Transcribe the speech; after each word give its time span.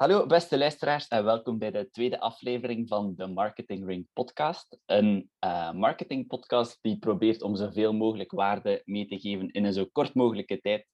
Hallo 0.00 0.26
beste 0.26 0.58
luisteraars 0.58 1.08
en 1.08 1.24
welkom 1.24 1.58
bij 1.58 1.70
de 1.70 1.90
tweede 1.90 2.20
aflevering 2.20 2.88
van 2.88 3.14
de 3.16 3.26
Marketing 3.26 3.86
Ring 3.86 4.08
podcast. 4.12 4.78
Een 4.86 5.30
uh, 5.44 5.72
marketing 5.72 6.26
podcast 6.26 6.78
die 6.80 6.98
probeert 6.98 7.42
om 7.42 7.56
zoveel 7.56 7.92
mogelijk 7.92 8.30
waarde 8.30 8.82
mee 8.84 9.06
te 9.06 9.18
geven 9.18 9.50
in 9.50 9.64
een 9.64 9.72
zo 9.72 9.86
kort 9.92 10.14
mogelijke 10.14 10.60
tijd. 10.60 10.86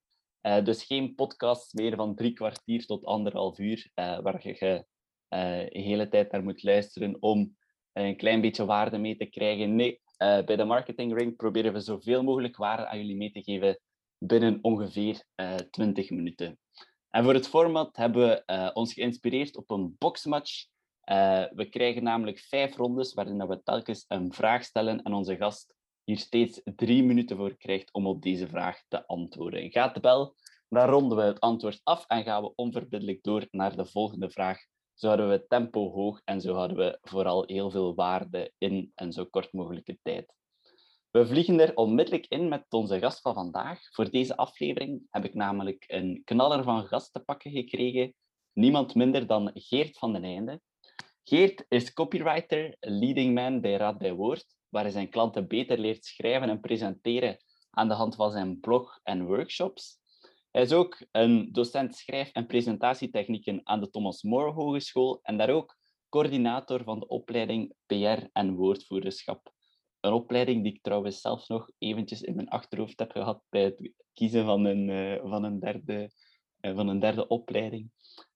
Uh, 0.42 0.64
dus 0.64 0.84
geen 0.84 1.14
podcast 1.14 1.74
meer 1.74 1.96
van 1.96 2.14
drie 2.14 2.32
kwartier 2.32 2.86
tot 2.86 3.04
anderhalf 3.04 3.58
uur, 3.58 3.90
uh, 3.94 4.20
waar 4.20 4.48
je 4.48 4.84
de 5.28 5.68
hele 5.70 6.08
tijd 6.08 6.32
naar 6.32 6.42
moet 6.42 6.62
luisteren 6.62 7.16
om 7.20 7.56
een 7.92 8.16
klein 8.16 8.40
beetje 8.40 8.64
waarde 8.64 8.98
mee 8.98 9.16
te 9.16 9.26
krijgen. 9.26 9.76
Nee, 9.76 10.00
bij 10.18 10.56
de 10.56 10.64
Marketing 10.64 11.18
Ring 11.18 11.36
proberen 11.36 11.72
we 11.72 11.80
zoveel 11.80 12.22
mogelijk 12.22 12.56
waarde 12.56 12.86
aan 12.86 12.98
jullie 12.98 13.16
mee 13.16 13.30
te 13.30 13.42
geven 13.42 13.80
binnen 14.18 14.58
ongeveer 14.62 15.24
20 15.70 16.10
minuten. 16.10 16.58
En 17.16 17.24
voor 17.24 17.34
het 17.34 17.48
format 17.48 17.96
hebben 17.96 18.28
we 18.28 18.42
uh, 18.46 18.70
ons 18.72 18.92
geïnspireerd 18.92 19.56
op 19.56 19.70
een 19.70 19.94
boxmatch. 19.98 20.66
Uh, 21.10 21.44
we 21.54 21.68
krijgen 21.68 22.02
namelijk 22.02 22.38
vijf 22.38 22.76
rondes 22.76 23.14
waarin 23.14 23.46
we 23.46 23.62
telkens 23.62 24.04
een 24.08 24.32
vraag 24.32 24.64
stellen 24.64 25.02
en 25.02 25.12
onze 25.12 25.36
gast 25.36 25.74
hier 26.04 26.18
steeds 26.18 26.60
drie 26.64 27.04
minuten 27.04 27.36
voor 27.36 27.56
krijgt 27.56 27.92
om 27.92 28.06
op 28.06 28.22
deze 28.22 28.48
vraag 28.48 28.82
te 28.88 29.06
antwoorden. 29.06 29.70
Gaat 29.70 29.94
de 29.94 30.00
bel, 30.00 30.34
dan 30.68 30.88
ronden 30.88 31.18
we 31.18 31.24
het 31.24 31.40
antwoord 31.40 31.80
af 31.82 32.04
en 32.06 32.24
gaan 32.24 32.42
we 32.42 32.54
onverbiddelijk 32.54 33.22
door 33.22 33.46
naar 33.50 33.76
de 33.76 33.86
volgende 33.86 34.30
vraag. 34.30 34.58
Zo 34.94 35.06
houden 35.06 35.28
we 35.28 35.46
tempo 35.46 35.90
hoog 35.90 36.20
en 36.24 36.40
zo 36.40 36.54
houden 36.54 36.76
we 36.76 36.98
vooral 37.02 37.44
heel 37.46 37.70
veel 37.70 37.94
waarde 37.94 38.52
in 38.58 38.92
een 38.94 39.12
zo 39.12 39.24
kort 39.24 39.52
mogelijke 39.52 39.98
tijd. 40.02 40.34
We 41.16 41.26
vliegen 41.26 41.60
er 41.60 41.76
onmiddellijk 41.76 42.26
in 42.26 42.48
met 42.48 42.64
onze 42.68 42.98
gast 42.98 43.20
van 43.20 43.34
vandaag. 43.34 43.80
Voor 43.90 44.10
deze 44.10 44.36
aflevering 44.36 45.06
heb 45.10 45.24
ik 45.24 45.34
namelijk 45.34 45.84
een 45.86 46.22
knaller 46.24 46.62
van 46.62 46.86
gast 46.86 47.12
te 47.12 47.20
pakken 47.20 47.50
gekregen. 47.50 48.14
Niemand 48.52 48.94
minder 48.94 49.26
dan 49.26 49.50
Geert 49.54 49.98
van 49.98 50.12
den 50.12 50.24
Einde. 50.24 50.60
Geert 51.24 51.64
is 51.68 51.92
copywriter, 51.92 52.76
leading 52.80 53.34
man 53.34 53.60
bij 53.60 53.76
Raad 53.76 53.98
bij 53.98 54.12
Woord, 54.12 54.56
waar 54.68 54.82
hij 54.82 54.92
zijn 54.92 55.10
klanten 55.10 55.48
beter 55.48 55.78
leert 55.78 56.04
schrijven 56.04 56.48
en 56.48 56.60
presenteren 56.60 57.36
aan 57.70 57.88
de 57.88 57.94
hand 57.94 58.14
van 58.14 58.30
zijn 58.30 58.60
blog 58.60 59.00
en 59.02 59.26
workshops. 59.26 59.98
Hij 60.50 60.62
is 60.62 60.72
ook 60.72 61.06
een 61.10 61.52
docent 61.52 61.94
schrijf- 61.94 62.32
en 62.32 62.46
presentatietechnieken 62.46 63.60
aan 63.64 63.80
de 63.80 63.90
Thomas 63.90 64.22
More 64.22 64.52
Hogeschool 64.52 65.18
en 65.22 65.36
daar 65.36 65.50
ook 65.50 65.76
coördinator 66.08 66.84
van 66.84 67.00
de 67.00 67.08
opleiding 67.08 67.74
PR 67.86 68.26
en 68.32 68.54
woordvoerderschap. 68.54 69.54
Een 70.06 70.12
opleiding 70.12 70.62
die 70.62 70.72
ik 70.72 70.82
trouwens 70.82 71.20
zelf 71.20 71.48
nog 71.48 71.70
eventjes 71.78 72.22
in 72.22 72.34
mijn 72.34 72.48
achterhoofd 72.48 72.98
heb 72.98 73.10
gehad 73.10 73.42
bij 73.48 73.62
het 73.62 73.92
kiezen 74.12 74.44
van 74.44 74.64
een, 74.64 74.88
uh, 74.88 75.30
van 75.30 75.44
een, 75.44 75.60
derde, 75.60 76.10
uh, 76.60 76.74
van 76.74 76.88
een 76.88 76.98
derde 76.98 77.26
opleiding. 77.28 77.90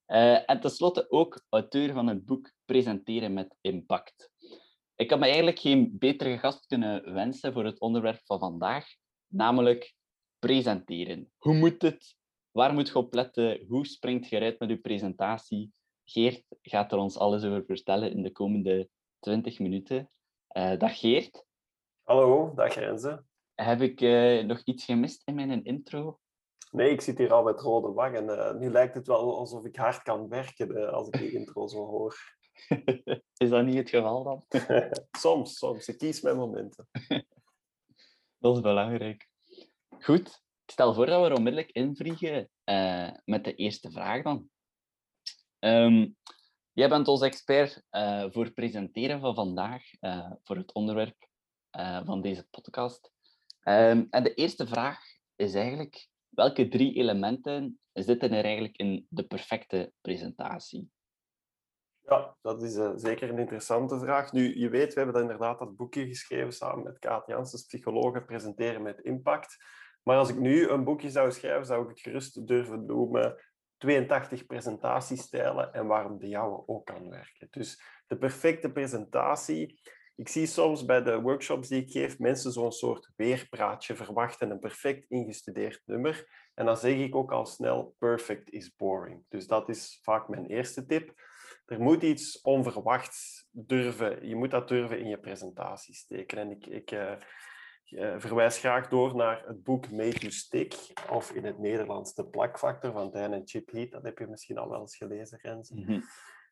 Uh, 0.06 0.50
en 0.50 0.60
tenslotte 0.60 1.10
ook 1.10 1.44
auteur 1.48 1.92
van 1.92 2.06
het 2.06 2.24
boek 2.24 2.52
Presenteren 2.64 3.32
met 3.32 3.56
Impact. 3.60 4.30
Ik 4.94 5.10
had 5.10 5.18
me 5.18 5.24
eigenlijk 5.24 5.58
geen 5.58 5.98
betere 5.98 6.38
gast 6.38 6.66
kunnen 6.66 7.14
wensen 7.14 7.52
voor 7.52 7.64
het 7.64 7.80
onderwerp 7.80 8.20
van 8.24 8.38
vandaag, 8.38 8.86
namelijk 9.26 9.94
presenteren. 10.38 11.32
Hoe 11.38 11.54
moet 11.54 11.82
het? 11.82 12.16
Waar 12.50 12.74
moet 12.74 12.88
je 12.88 12.94
op 12.94 13.14
letten? 13.14 13.64
Hoe 13.68 13.86
springt 13.86 14.28
je 14.28 14.36
eruit 14.36 14.58
met 14.58 14.68
je 14.68 14.78
presentatie? 14.78 15.72
Geert 16.04 16.44
gaat 16.62 16.92
er 16.92 16.98
ons 16.98 17.16
alles 17.16 17.44
over 17.44 17.64
vertellen 17.64 18.10
in 18.10 18.22
de 18.22 18.32
komende 18.32 18.88
20 19.18 19.58
minuten. 19.58 20.10
dag 20.78 20.98
Geert. 20.98 21.48
Hallo, 22.10 22.52
dag 22.54 22.74
Renze. 22.74 23.24
Heb 23.54 23.80
ik 23.80 24.00
uh, 24.00 24.44
nog 24.44 24.60
iets 24.64 24.84
gemist 24.84 25.22
in 25.24 25.34
mijn 25.34 25.64
intro? 25.64 26.18
Nee, 26.70 26.90
ik 26.90 27.00
zit 27.00 27.18
hier 27.18 27.32
al 27.32 27.42
met 27.42 27.60
rode 27.60 27.92
wangen. 27.92 28.24
Uh, 28.24 28.54
nu 28.54 28.70
lijkt 28.70 28.94
het 28.94 29.06
wel 29.06 29.38
alsof 29.38 29.64
ik 29.64 29.76
hard 29.76 30.02
kan 30.02 30.28
werken 30.28 30.70
uh, 30.70 30.88
als 30.88 31.08
ik 31.08 31.18
die 31.18 31.32
intro 31.38 31.66
zo 31.66 31.86
hoor. 31.86 32.36
Is 33.36 33.48
dat 33.48 33.64
niet 33.64 33.76
het 33.76 33.90
geval 33.90 34.24
dan? 34.24 34.44
soms, 35.20 35.58
soms. 35.58 35.88
Ik 35.88 35.98
kies 35.98 36.20
mijn 36.20 36.36
momenten. 36.36 36.88
dat 38.42 38.56
is 38.56 38.62
belangrijk. 38.62 39.28
Goed, 40.00 40.42
ik 40.64 40.70
stel 40.70 40.94
voor 40.94 41.06
dat 41.06 41.20
we 41.20 41.28
er 41.28 41.36
onmiddellijk 41.36 41.70
invliegen 41.70 42.50
met 43.24 43.44
de 43.44 43.54
eerste 43.54 43.90
vraag 43.90 44.22
dan. 44.22 44.50
Um, 45.58 46.16
jij 46.72 46.88
bent 46.88 47.08
ons 47.08 47.22
expert 47.22 47.82
voor 48.32 48.50
presenteren 48.50 49.20
van 49.20 49.34
vandaag, 49.34 49.82
voor 50.42 50.56
het 50.56 50.74
onderwerp 50.74 51.28
uh, 51.78 52.00
van 52.04 52.20
deze 52.20 52.46
podcast. 52.50 53.12
Um, 53.64 54.06
en 54.10 54.22
de 54.22 54.34
eerste 54.34 54.66
vraag 54.66 54.98
is 55.36 55.54
eigenlijk, 55.54 56.08
welke 56.28 56.68
drie 56.68 56.94
elementen 56.94 57.80
zitten 57.92 58.32
er 58.32 58.44
eigenlijk 58.44 58.76
in 58.76 59.06
de 59.08 59.26
perfecte 59.26 59.92
presentatie? 60.00 60.90
Ja, 62.00 62.36
dat 62.42 62.62
is 62.62 62.76
uh, 62.76 62.92
zeker 62.94 63.30
een 63.30 63.38
interessante 63.38 63.98
vraag. 63.98 64.32
Nu, 64.32 64.58
je 64.58 64.68
weet, 64.68 64.94
we 64.94 65.00
hebben 65.00 65.22
inderdaad 65.22 65.58
dat 65.58 65.76
boekje 65.76 66.06
geschreven 66.06 66.52
samen 66.52 66.84
met 66.84 66.98
Kaat 66.98 67.26
Janssens, 67.26 67.66
psychologen, 67.66 68.24
presenteren 68.24 68.82
met 68.82 69.00
impact. 69.00 69.56
Maar 70.02 70.16
als 70.16 70.28
ik 70.28 70.38
nu 70.38 70.68
een 70.68 70.84
boekje 70.84 71.10
zou 71.10 71.32
schrijven, 71.32 71.66
zou 71.66 71.82
ik 71.82 71.88
het 71.88 72.00
gerust 72.00 72.46
durven 72.46 72.86
noemen 72.86 73.36
82 73.76 74.46
presentatiestijlen 74.46 75.72
en 75.72 75.86
waarom 75.86 76.18
de 76.18 76.28
jouwe 76.28 76.62
ook 76.66 76.86
kan 76.86 77.08
werken. 77.08 77.48
Dus 77.50 77.82
de 78.06 78.18
perfecte 78.18 78.72
presentatie 78.72 79.80
ik 80.20 80.28
zie 80.28 80.46
soms 80.46 80.84
bij 80.84 81.02
de 81.02 81.20
workshops 81.20 81.68
die 81.68 81.82
ik 81.82 81.90
geef 81.90 82.18
mensen 82.18 82.52
zo'n 82.52 82.72
soort 82.72 83.10
weerpraatje 83.16 83.96
verwachten, 83.96 84.50
een 84.50 84.58
perfect 84.58 85.04
ingestudeerd 85.08 85.82
nummer. 85.84 86.48
En 86.54 86.66
dan 86.66 86.76
zeg 86.76 86.96
ik 86.96 87.14
ook 87.14 87.32
al 87.32 87.46
snel, 87.46 87.94
perfect 87.98 88.50
is 88.50 88.76
boring. 88.76 89.24
Dus 89.28 89.46
dat 89.46 89.68
is 89.68 89.98
vaak 90.02 90.28
mijn 90.28 90.46
eerste 90.46 90.86
tip. 90.86 91.14
Er 91.66 91.80
moet 91.80 92.02
iets 92.02 92.40
onverwachts 92.40 93.48
durven, 93.50 94.28
je 94.28 94.36
moet 94.36 94.50
dat 94.50 94.68
durven 94.68 94.98
in 94.98 95.08
je 95.08 95.18
presentatie 95.18 95.94
steken. 95.94 96.38
En 96.38 96.50
ik, 96.50 96.66
ik 96.66 96.90
uh, 96.90 97.14
verwijs 98.18 98.58
graag 98.58 98.88
door 98.88 99.16
naar 99.16 99.44
het 99.46 99.62
boek 99.62 99.90
Made 99.90 100.18
to 100.18 100.30
Stick, 100.30 100.74
of 101.10 101.30
in 101.32 101.44
het 101.44 101.58
Nederlands 101.58 102.14
De 102.14 102.26
Plakfactor 102.26 102.92
van 102.92 103.10
Dan 103.10 103.32
en 103.32 103.42
Chip 103.44 103.70
Heath. 103.70 103.90
Dat 103.90 104.02
heb 104.02 104.18
je 104.18 104.26
misschien 104.26 104.58
al 104.58 104.68
wel 104.70 104.80
eens 104.80 104.96
gelezen, 104.96 105.38
Rens. 105.42 105.70
-hmm. 105.70 106.02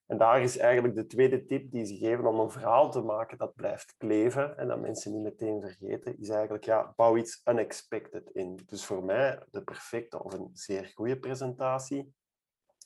En 0.09 0.19
daar 0.19 0.43
is 0.43 0.59
eigenlijk 0.59 0.95
de 0.95 1.07
tweede 1.07 1.45
tip 1.45 1.71
die 1.71 1.85
ze 1.85 1.97
geven 1.97 2.27
om 2.27 2.41
een 2.41 2.51
verhaal 2.51 2.91
te 2.91 3.01
maken 3.01 3.39
dat 3.39 3.55
blijft 3.55 3.95
kleven 3.97 4.57
en 4.59 4.69
dat 4.69 4.81
mensen 4.81 5.13
niet 5.13 5.23
meteen 5.23 5.61
vergeten, 5.61 6.19
is 6.19 6.29
eigenlijk, 6.29 6.65
ja, 6.65 6.93
bouw 6.97 7.17
iets 7.17 7.41
unexpected 7.45 8.31
in. 8.31 8.59
Dus 8.67 8.85
voor 8.85 9.05
mij, 9.05 9.43
de 9.51 9.63
perfecte 9.63 10.25
of 10.25 10.33
een 10.33 10.51
zeer 10.53 10.93
goede 10.95 11.19
presentatie 11.19 12.15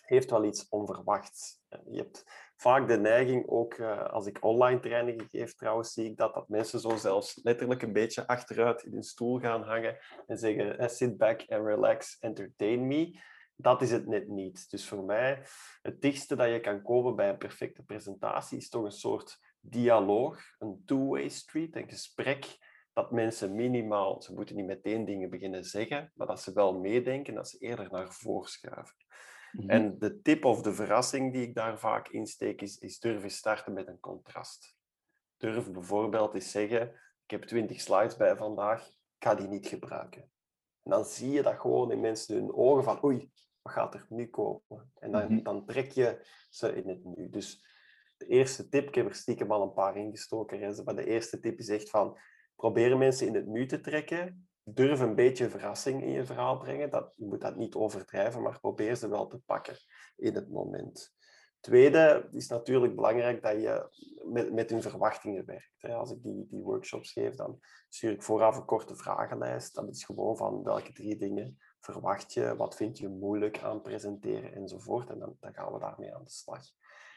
heeft 0.01 0.31
wel 0.31 0.45
iets 0.45 0.69
onverwachts. 0.69 1.61
Je 1.91 1.99
hebt 1.99 2.25
vaak 2.57 2.89
de 2.89 2.99
neiging, 2.99 3.49
ook 3.49 3.75
uh, 3.75 4.05
als 4.05 4.27
ik 4.27 4.45
online 4.45 4.81
trainingen 4.81 5.29
geef 5.29 5.55
trouwens, 5.55 5.93
zie 5.93 6.11
ik 6.11 6.17
dat, 6.17 6.35
dat 6.35 6.49
mensen 6.49 6.81
zo 6.81 6.97
zelfs 6.97 7.41
letterlijk 7.43 7.83
een 7.83 7.93
beetje 7.93 8.27
achteruit 8.27 8.83
in 8.83 8.93
hun 8.93 9.03
stoel 9.03 9.39
gaan 9.39 9.63
hangen 9.63 9.99
en 10.27 10.39
zeggen, 10.39 10.91
sit 10.91 11.17
back 11.17 11.45
and 11.49 11.67
relax, 11.67 12.17
entertain 12.21 12.87
me 12.87 13.21
dat 13.57 13.83
is 13.83 13.91
het 13.91 14.07
net 14.07 14.29
niet. 14.29 14.71
Dus 14.71 14.89
voor 14.89 15.05
mij, 15.05 15.43
het 15.83 16.01
dichtste 16.01 16.37
dat 16.37 16.49
je 16.49 16.61
kan 16.61 16.83
komen 16.83 17.17
bij 17.17 17.29
een 17.29 17.39
perfecte 17.39 17.83
presentatie 17.83 18.59
is 18.59 18.69
toch 18.69 18.85
een 18.85 18.93
soort 18.93 19.39
dialoog, 19.61 20.41
een 20.59 20.83
two-way 20.87 21.29
street, 21.29 21.77
een 21.77 21.89
gesprek 21.89 22.59
dat 22.93 23.11
mensen 23.11 23.55
minimaal, 23.55 24.23
ze 24.23 24.35
moeten 24.35 24.57
niet 24.57 24.67
meteen 24.67 25.05
dingen 25.05 25.31
beginnen 25.31 25.65
zeggen, 25.65 26.13
maar 26.15 26.27
dat 26.27 26.41
ze 26.41 26.53
wel 26.53 26.79
meedenken, 26.79 27.35
dat 27.35 27.49
ze 27.49 27.59
eerder 27.59 27.91
naar 27.91 28.13
voren 28.13 28.49
schuiven. 28.49 28.97
Mm 29.53 29.61
-hmm. 29.61 29.71
En 29.71 29.99
de 29.99 30.21
tip 30.21 30.45
of 30.45 30.63
de 30.63 30.75
verrassing 30.75 31.33
die 31.33 31.43
ik 31.43 31.55
daar 31.55 31.79
vaak 31.79 32.09
insteek, 32.09 32.61
is, 32.61 32.79
is 32.79 32.99
durven 32.99 33.31
starten 33.31 33.73
met 33.73 33.89
een 33.89 34.01
contrast. 34.01 34.77
Durf 35.37 35.71
bijvoorbeeld 35.71 36.35
eens 36.35 36.51
zeggen, 36.51 36.89
ik 37.25 37.31
heb 37.31 37.43
twintig 37.43 37.81
slides 37.81 38.17
bij 38.17 38.37
vandaag, 38.37 38.89
ik 38.89 38.95
ga 39.19 39.35
die 39.35 39.49
niet 39.49 39.67
gebruiken. 39.67 40.32
En 40.83 40.91
dan 40.91 41.05
zie 41.05 41.31
je 41.31 41.43
dat 41.43 41.61
gewoon 41.61 41.93
in 41.93 42.01
mensen 42.01 42.35
hun 42.35 42.55
ogen 42.55 42.85
van 42.85 43.05
oei, 43.05 43.31
wat 43.63 43.73
gaat 43.73 43.95
er 43.95 44.07
nu 44.09 44.27
komen? 44.27 44.93
En 44.99 45.13
dan, 45.13 45.23
mm-hmm. 45.23 45.43
dan 45.43 45.67
trek 45.67 45.91
je 45.91 46.27
ze 46.51 46.75
in 46.75 46.89
het 46.89 47.05
nu. 47.05 47.31
Dus 47.31 47.65
de 48.17 48.27
eerste 48.27 48.69
tip, 48.69 48.89
ik 48.89 48.95
heb 48.95 49.09
er 49.09 49.15
stiekem 49.15 49.53
al 49.53 49.63
een 49.63 49.73
paar 49.73 49.97
ingestoken, 49.97 50.85
maar 50.85 50.97
de 50.97 51.07
eerste 51.07 51.41
tip 51.41 51.59
is 51.59 51.69
echt 51.69 51.91
van 51.91 52.19
probeer 52.57 52.99
mensen 52.99 53.27
in 53.27 53.35
het 53.35 53.47
nu 53.47 53.67
te 53.67 53.81
trekken. 53.81 54.49
Durf 54.65 55.01
een 55.01 55.15
beetje 55.15 55.51
verrassing 55.51 56.03
in 56.03 56.11
je 56.11 56.25
verhaal 56.25 56.59
brengen. 56.59 56.91
Dat, 56.91 57.13
je 57.17 57.27
moet 57.27 57.41
dat 57.41 57.57
niet 57.57 57.75
overdrijven, 57.75 58.43
maar 58.43 58.61
probeer 58.61 58.97
ze 58.97 59.09
wel 59.09 59.27
te 59.27 59.39
pakken 59.39 59.77
in 60.17 60.35
het 60.35 60.51
moment. 60.51 61.15
Tweede 61.63 62.29
is 62.33 62.49
natuurlijk 62.49 62.95
belangrijk 62.95 63.43
dat 63.43 63.53
je 63.53 63.89
met, 64.25 64.53
met 64.53 64.71
hun 64.71 64.83
verwachtingen 64.83 65.45
werkt. 65.45 65.85
Als 65.85 66.11
ik 66.11 66.23
die, 66.23 66.47
die 66.49 66.63
workshops 66.63 67.13
geef, 67.13 67.35
dan 67.35 67.61
stuur 67.89 68.11
ik 68.11 68.23
vooraf 68.23 68.57
een 68.57 68.65
korte 68.65 68.97
vragenlijst. 68.97 69.75
Dat 69.75 69.89
is 69.89 70.05
gewoon 70.05 70.37
van 70.37 70.63
welke 70.63 70.93
drie 70.93 71.17
dingen 71.17 71.59
verwacht 71.81 72.33
je, 72.33 72.57
wat 72.57 72.77
vind 72.77 72.99
je 72.99 73.09
moeilijk 73.09 73.63
aan 73.63 73.83
presenteren 73.83 74.55
enzovoort. 74.55 75.11
En 75.11 75.19
dan, 75.19 75.37
dan 75.41 75.55
gaan 75.55 75.73
we 75.73 75.79
daarmee 75.79 76.15
aan 76.15 76.25
de 76.25 76.31
slag. 76.31 76.61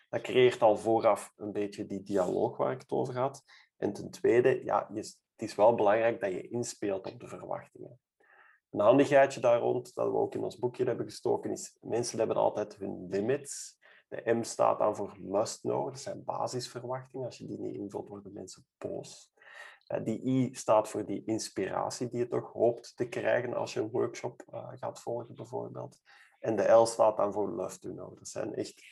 Dat 0.10 0.22
creëert 0.22 0.62
al 0.62 0.78
vooraf 0.78 1.34
een 1.36 1.52
beetje 1.52 1.86
die 1.86 2.04
dialoog 2.04 2.58
waar 2.58 2.72
ik 2.72 2.82
het 2.82 2.92
over 2.92 3.18
had. 3.18 3.44
En 3.78 3.94
ten 3.94 4.10
tweede, 4.10 4.64
ja, 4.64 4.90
het 4.94 5.18
is 5.36 5.56
wel 5.56 5.76
belangrijk 5.76 6.20
dat 6.20 6.32
je 6.32 6.48
inspeelt 6.48 7.12
op 7.12 7.20
de 7.20 7.28
verwachtingen. 7.28 8.00
Een 8.72 8.80
handigheidje 8.80 9.40
daar 9.40 9.60
rond, 9.60 9.96
dat 9.96 10.12
we 10.12 10.18
ook 10.18 10.36
in 10.36 10.44
ons 10.44 10.60
boekje 10.60 10.84
hebben 10.84 11.06
gestoken, 11.06 11.52
is 11.52 11.78
mensen 11.82 12.18
hebben 12.18 12.38
altijd 12.38 12.76
hun 12.76 13.08
limits. 13.10 13.84
De 14.08 14.34
M 14.34 14.44
staat 14.44 14.80
dan 14.80 14.96
voor 14.96 15.16
must 15.20 15.62
know. 15.62 15.86
Dat 15.86 16.00
zijn 16.00 16.24
basisverwachtingen. 16.24 17.26
Als 17.26 17.38
je 17.38 17.48
die 17.48 17.60
niet 17.60 17.76
invult, 17.76 18.08
worden 18.08 18.34
mensen 18.34 18.66
boos. 18.78 19.34
Uh, 19.94 20.04
die 20.04 20.22
I 20.24 20.56
staat 20.56 20.90
voor 20.90 21.06
die 21.06 21.24
inspiratie 21.26 22.10
die 22.10 22.20
je 22.20 22.28
toch 22.28 22.52
hoopt 22.52 22.98
te 22.98 23.08
krijgen 23.08 23.54
als 23.54 23.74
je 23.74 23.80
een 23.80 23.90
workshop 23.90 24.44
uh, 24.54 24.68
gaat 24.74 25.02
volgen, 25.02 25.36
bijvoorbeeld. 25.36 26.00
En 26.40 26.56
de 26.56 26.72
L 26.72 26.86
staat 26.86 27.18
dan 27.18 27.34
voor 27.34 27.50
love 27.50 27.80
to 27.80 27.92
know. 27.92 28.18
Dat 28.18 28.28
zijn 28.28 28.56
echt 28.56 28.84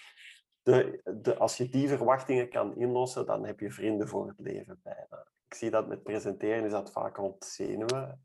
de, 0.62 1.02
de, 1.22 1.38
als 1.38 1.58
je 1.58 1.70
die 1.70 1.88
verwachtingen 1.88 2.50
kan 2.50 2.76
inlossen, 2.76 3.26
dan 3.26 3.46
heb 3.46 3.60
je 3.60 3.72
vrienden 3.72 4.08
voor 4.08 4.28
het 4.28 4.40
leven 4.40 4.80
bijna. 4.84 5.28
Ik 5.48 5.54
zie 5.54 5.70
dat 5.70 5.88
met 5.88 6.04
presenteren 6.04 6.66
is 6.66 6.72
dat 6.72 6.92
vaak 6.92 7.18
rond 7.18 7.46
zenuwen. 7.46 8.24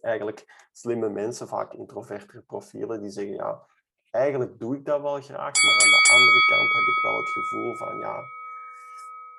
Eigenlijk 0.00 0.68
slimme 0.72 1.08
mensen, 1.08 1.48
vaak 1.48 1.72
introvertere 1.72 2.42
profielen, 2.42 3.00
die 3.00 3.10
zeggen 3.10 3.34
ja, 3.34 3.66
eigenlijk 4.10 4.58
doe 4.58 4.76
ik 4.76 4.84
dat 4.84 5.00
wel 5.00 5.20
graag, 5.20 5.62
maar 5.62 5.78
aan 5.82 5.90
de 5.90 6.10
andere 6.12 6.46
kant 6.46 6.72
heb 6.72 6.86
ik 6.86 7.02
wel 7.02 7.16
het 7.16 7.30
gevoel 7.30 7.74
van 7.74 7.98
ja, 7.98 8.22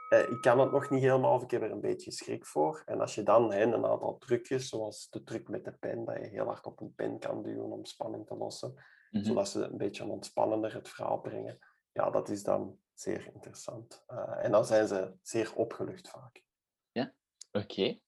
eh, 0.10 0.30
ik 0.30 0.42
kan 0.42 0.60
het 0.60 0.72
nog 0.72 0.90
niet 0.90 1.02
helemaal 1.02 1.34
of 1.34 1.44
ik 1.44 1.52
heb 1.52 1.62
er 1.62 1.72
een 1.72 1.82
beetje 1.82 2.12
schrik 2.12 2.46
voor. 2.46 2.82
En 2.86 3.02
als 3.02 3.16
je 3.16 3.24
dan 3.24 3.52
hè, 3.52 3.62
een 3.62 3.86
aantal 3.86 4.18
trucjes, 4.18 4.70
zoals 4.70 5.10
de 5.10 5.24
truc 5.24 5.48
met 5.48 5.66
de 5.66 5.72
pen, 5.72 6.06
dat 6.06 6.18
je 6.18 6.28
heel 6.28 6.46
hard 6.46 6.66
op 6.66 6.82
een 6.82 6.96
pen 6.96 7.20
kan 7.20 7.44
duwen 7.44 7.72
om 7.72 7.86
spanning 7.86 8.28
te 8.28 8.36
lossen, 8.36 8.74
mm 8.74 9.24
zodat 9.24 9.50
ze 9.50 9.62
een 9.62 9.78
beetje 9.78 10.06
ontspannender 10.06 10.74
het 10.74 10.90
verhaal 10.90 11.22
brengen, 11.22 11.60
ja, 11.92 12.10
dat 12.10 12.30
is 12.30 12.44
dan 12.44 12.80
zeer 12.94 13.30
interessant. 13.34 14.04
Uh, 14.08 14.44
en 14.44 14.52
dan 14.52 14.66
zijn 14.66 14.88
ze 14.88 15.14
zeer 15.22 15.56
opgelucht 15.56 16.10
vaak. 16.10 16.44
Ja, 16.92 17.14
oké. 17.52 17.66
Okay. 17.66 18.02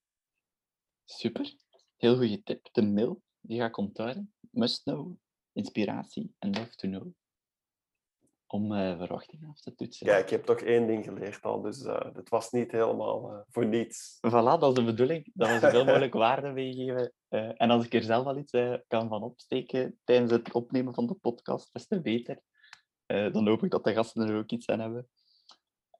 Super. 1.05 1.55
Heel 1.95 2.15
goede 2.15 2.43
tip. 2.43 2.69
De 2.71 2.81
mail, 2.81 3.21
die 3.39 3.59
ga 3.59 3.65
ik 3.65 3.77
onthouden. 3.77 4.33
Must 4.39 4.83
know, 4.83 5.15
inspiratie 5.53 6.35
en 6.39 6.49
love 6.49 6.75
to 6.75 6.87
know. 6.87 7.07
Om 8.47 8.71
uh, 8.71 8.97
verwachtingen 8.97 9.49
af 9.49 9.59
te 9.59 9.75
toetsen. 9.75 10.07
Ja, 10.07 10.17
ik 10.17 10.29
heb 10.29 10.43
toch 10.43 10.59
één 10.59 10.87
ding 10.87 11.03
geleerd 11.03 11.43
al, 11.43 11.61
dus 11.61 11.83
uh, 11.83 12.13
het 12.13 12.29
was 12.29 12.51
niet 12.51 12.71
helemaal 12.71 13.33
uh, 13.33 13.39
voor 13.49 13.65
niets. 13.65 14.17
Voilà, 14.27 14.59
dat 14.59 14.63
is 14.63 14.73
de 14.73 14.83
bedoeling. 14.83 15.31
Dat 15.33 15.49
we 15.49 15.59
zoveel 15.59 15.85
mogelijk 15.91 16.13
waarde 16.13 16.51
meegeven. 16.51 17.13
en 17.29 17.69
als 17.69 17.85
ik 17.85 17.93
er 17.93 18.03
zelf 18.03 18.25
al 18.25 18.37
iets 18.37 18.51
kan 18.87 19.09
van 19.09 19.23
opsteken 19.23 19.99
tijdens 20.03 20.31
het 20.31 20.51
opnemen 20.51 20.93
van 20.93 21.07
de 21.07 21.13
podcast, 21.13 21.69
is 21.73 21.87
te 21.87 22.01
beter. 22.01 22.39
dan 23.05 23.47
hoop 23.47 23.63
ik 23.63 23.71
dat 23.71 23.83
de 23.83 23.93
gasten 23.93 24.29
er 24.29 24.37
ook 24.37 24.51
iets 24.51 24.67
aan 24.67 24.79
hebben. 24.79 25.07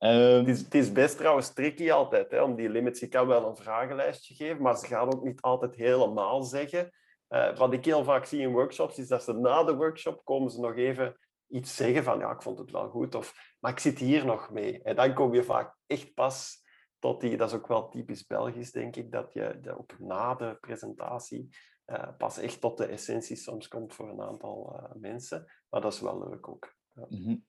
Um, 0.03 0.45
het, 0.45 0.47
is, 0.47 0.59
het, 0.59 0.75
is, 0.75 0.91
best 0.91 1.17
trouwens 1.17 1.53
tricky 1.53 1.91
altijd, 1.91 2.31
hè, 2.31 2.41
om 2.41 2.55
die 2.55 2.69
limits. 2.69 2.99
Je 2.99 3.07
kan 3.07 3.27
wel 3.27 3.47
een 3.47 3.55
vragenlijstje 3.55 4.35
geven, 4.35 4.61
maar 4.61 4.77
ze 4.77 4.85
gaan 4.85 5.13
ook 5.13 5.23
niet 5.23 5.41
altijd 5.41 5.75
helemaal 5.75 6.43
zeggen. 6.43 6.91
Uh, 7.33 7.57
wat 7.57 7.73
ik 7.73 7.85
heel 7.85 8.03
vaak 8.03 8.25
zie 8.25 8.41
in 8.41 8.51
workshops, 8.51 8.97
is 8.97 9.07
dat 9.07 9.23
ze 9.23 9.33
na 9.33 9.63
de 9.63 9.75
workshop 9.75 10.21
komen 10.23 10.51
ze 10.51 10.59
nog 10.59 10.75
even 10.75 11.17
iets 11.47 11.75
zeggen 11.75 12.03
van 12.03 12.19
ja, 12.19 12.31
ik 12.31 12.41
vond 12.41 12.59
het 12.59 12.71
wel 12.71 12.89
goed, 12.89 13.15
of 13.15 13.55
maar 13.59 13.71
ik 13.71 13.79
zit 13.79 13.99
hier 13.99 14.25
nog 14.25 14.51
mee. 14.51 14.83
En 14.83 14.95
dan 14.95 15.13
kom 15.13 15.33
je 15.33 15.43
vaak 15.43 15.75
echt 15.85 16.13
pas 16.13 16.61
tot 16.99 17.21
die, 17.21 17.37
dat 17.37 17.49
is 17.49 17.55
ook 17.55 17.67
wel 17.67 17.89
typisch 17.89 18.25
Belgisch, 18.25 18.71
denk 18.71 18.95
ik, 18.95 19.11
dat 19.11 19.33
je 19.33 19.75
ook 19.75 19.99
na 19.99 20.35
de 20.35 20.57
presentatie 20.61 21.49
uh, 21.85 22.17
pas 22.17 22.37
echt 22.37 22.61
tot 22.61 22.77
de 22.77 22.85
essentie 22.85 23.35
soms 23.35 23.67
komt 23.67 23.93
voor 23.93 24.09
een 24.09 24.21
aantal 24.21 24.79
uh, 24.79 25.01
mensen. 25.01 25.51
Maar 25.69 25.81
dat 25.81 25.93
is 25.93 25.99
wel 25.99 26.29
leuk 26.29 26.47
ook. 26.47 26.75
Ja. 26.93 27.05
-hmm. 27.09 27.45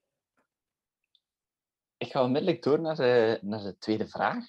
Ik 1.97 2.11
ga 2.11 2.23
onmiddellijk 2.23 2.63
door 2.63 2.81
naar 2.81 2.97
de, 2.97 3.39
naar 3.43 3.63
de 3.63 3.79
tweede 3.79 4.09
vraag. 4.09 4.45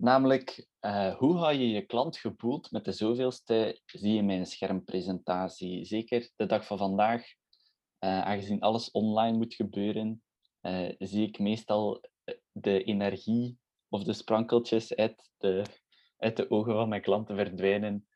Namelijk, 0.00 0.66
uh, 0.80 1.14
hoe 1.16 1.36
hou 1.36 1.52
je 1.52 1.68
je 1.68 1.86
klant 1.86 2.16
geboeld 2.16 2.70
met 2.70 2.84
de 2.84 2.92
zoveelste 2.92 3.80
zie 3.84 4.14
je 4.14 4.22
mijn 4.22 4.46
schermpresentatie? 4.46 5.84
Zeker 5.84 6.30
de 6.36 6.46
dag 6.46 6.66
van 6.66 6.78
vandaag, 6.78 7.22
uh, 7.24 8.22
aangezien 8.22 8.60
alles 8.60 8.90
online 8.90 9.36
moet 9.36 9.54
gebeuren, 9.54 10.22
uh, 10.62 10.90
zie 10.98 11.26
ik 11.26 11.38
meestal 11.38 12.04
de 12.52 12.84
energie 12.84 13.58
of 13.88 14.04
de 14.04 14.12
sprankeltjes 14.12 14.94
uit 14.94 15.30
de, 15.38 15.62
uit 16.16 16.36
de 16.36 16.50
ogen 16.50 16.72
van 16.72 16.88
mijn 16.88 17.02
klanten 17.02 17.36
verdwijnen 17.36 18.06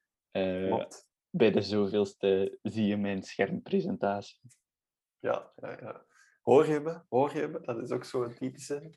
bij 1.31 1.51
de 1.51 1.63
zoveelste 1.63 2.59
zie 2.63 2.87
je 2.87 2.97
mijn 2.97 3.23
schermpresentatie. 3.23 4.41
Ja, 5.19 5.53
ja, 5.57 5.79
ja. 5.81 6.05
Hoor 6.43 6.67
je 6.67 6.81
me? 6.81 7.01
Hoor 7.09 7.37
je 7.37 7.49
me? 7.49 7.61
Dat 7.61 7.83
is 7.83 7.91
ook 7.91 8.05
zo'n 8.05 8.35
typische. 8.35 8.95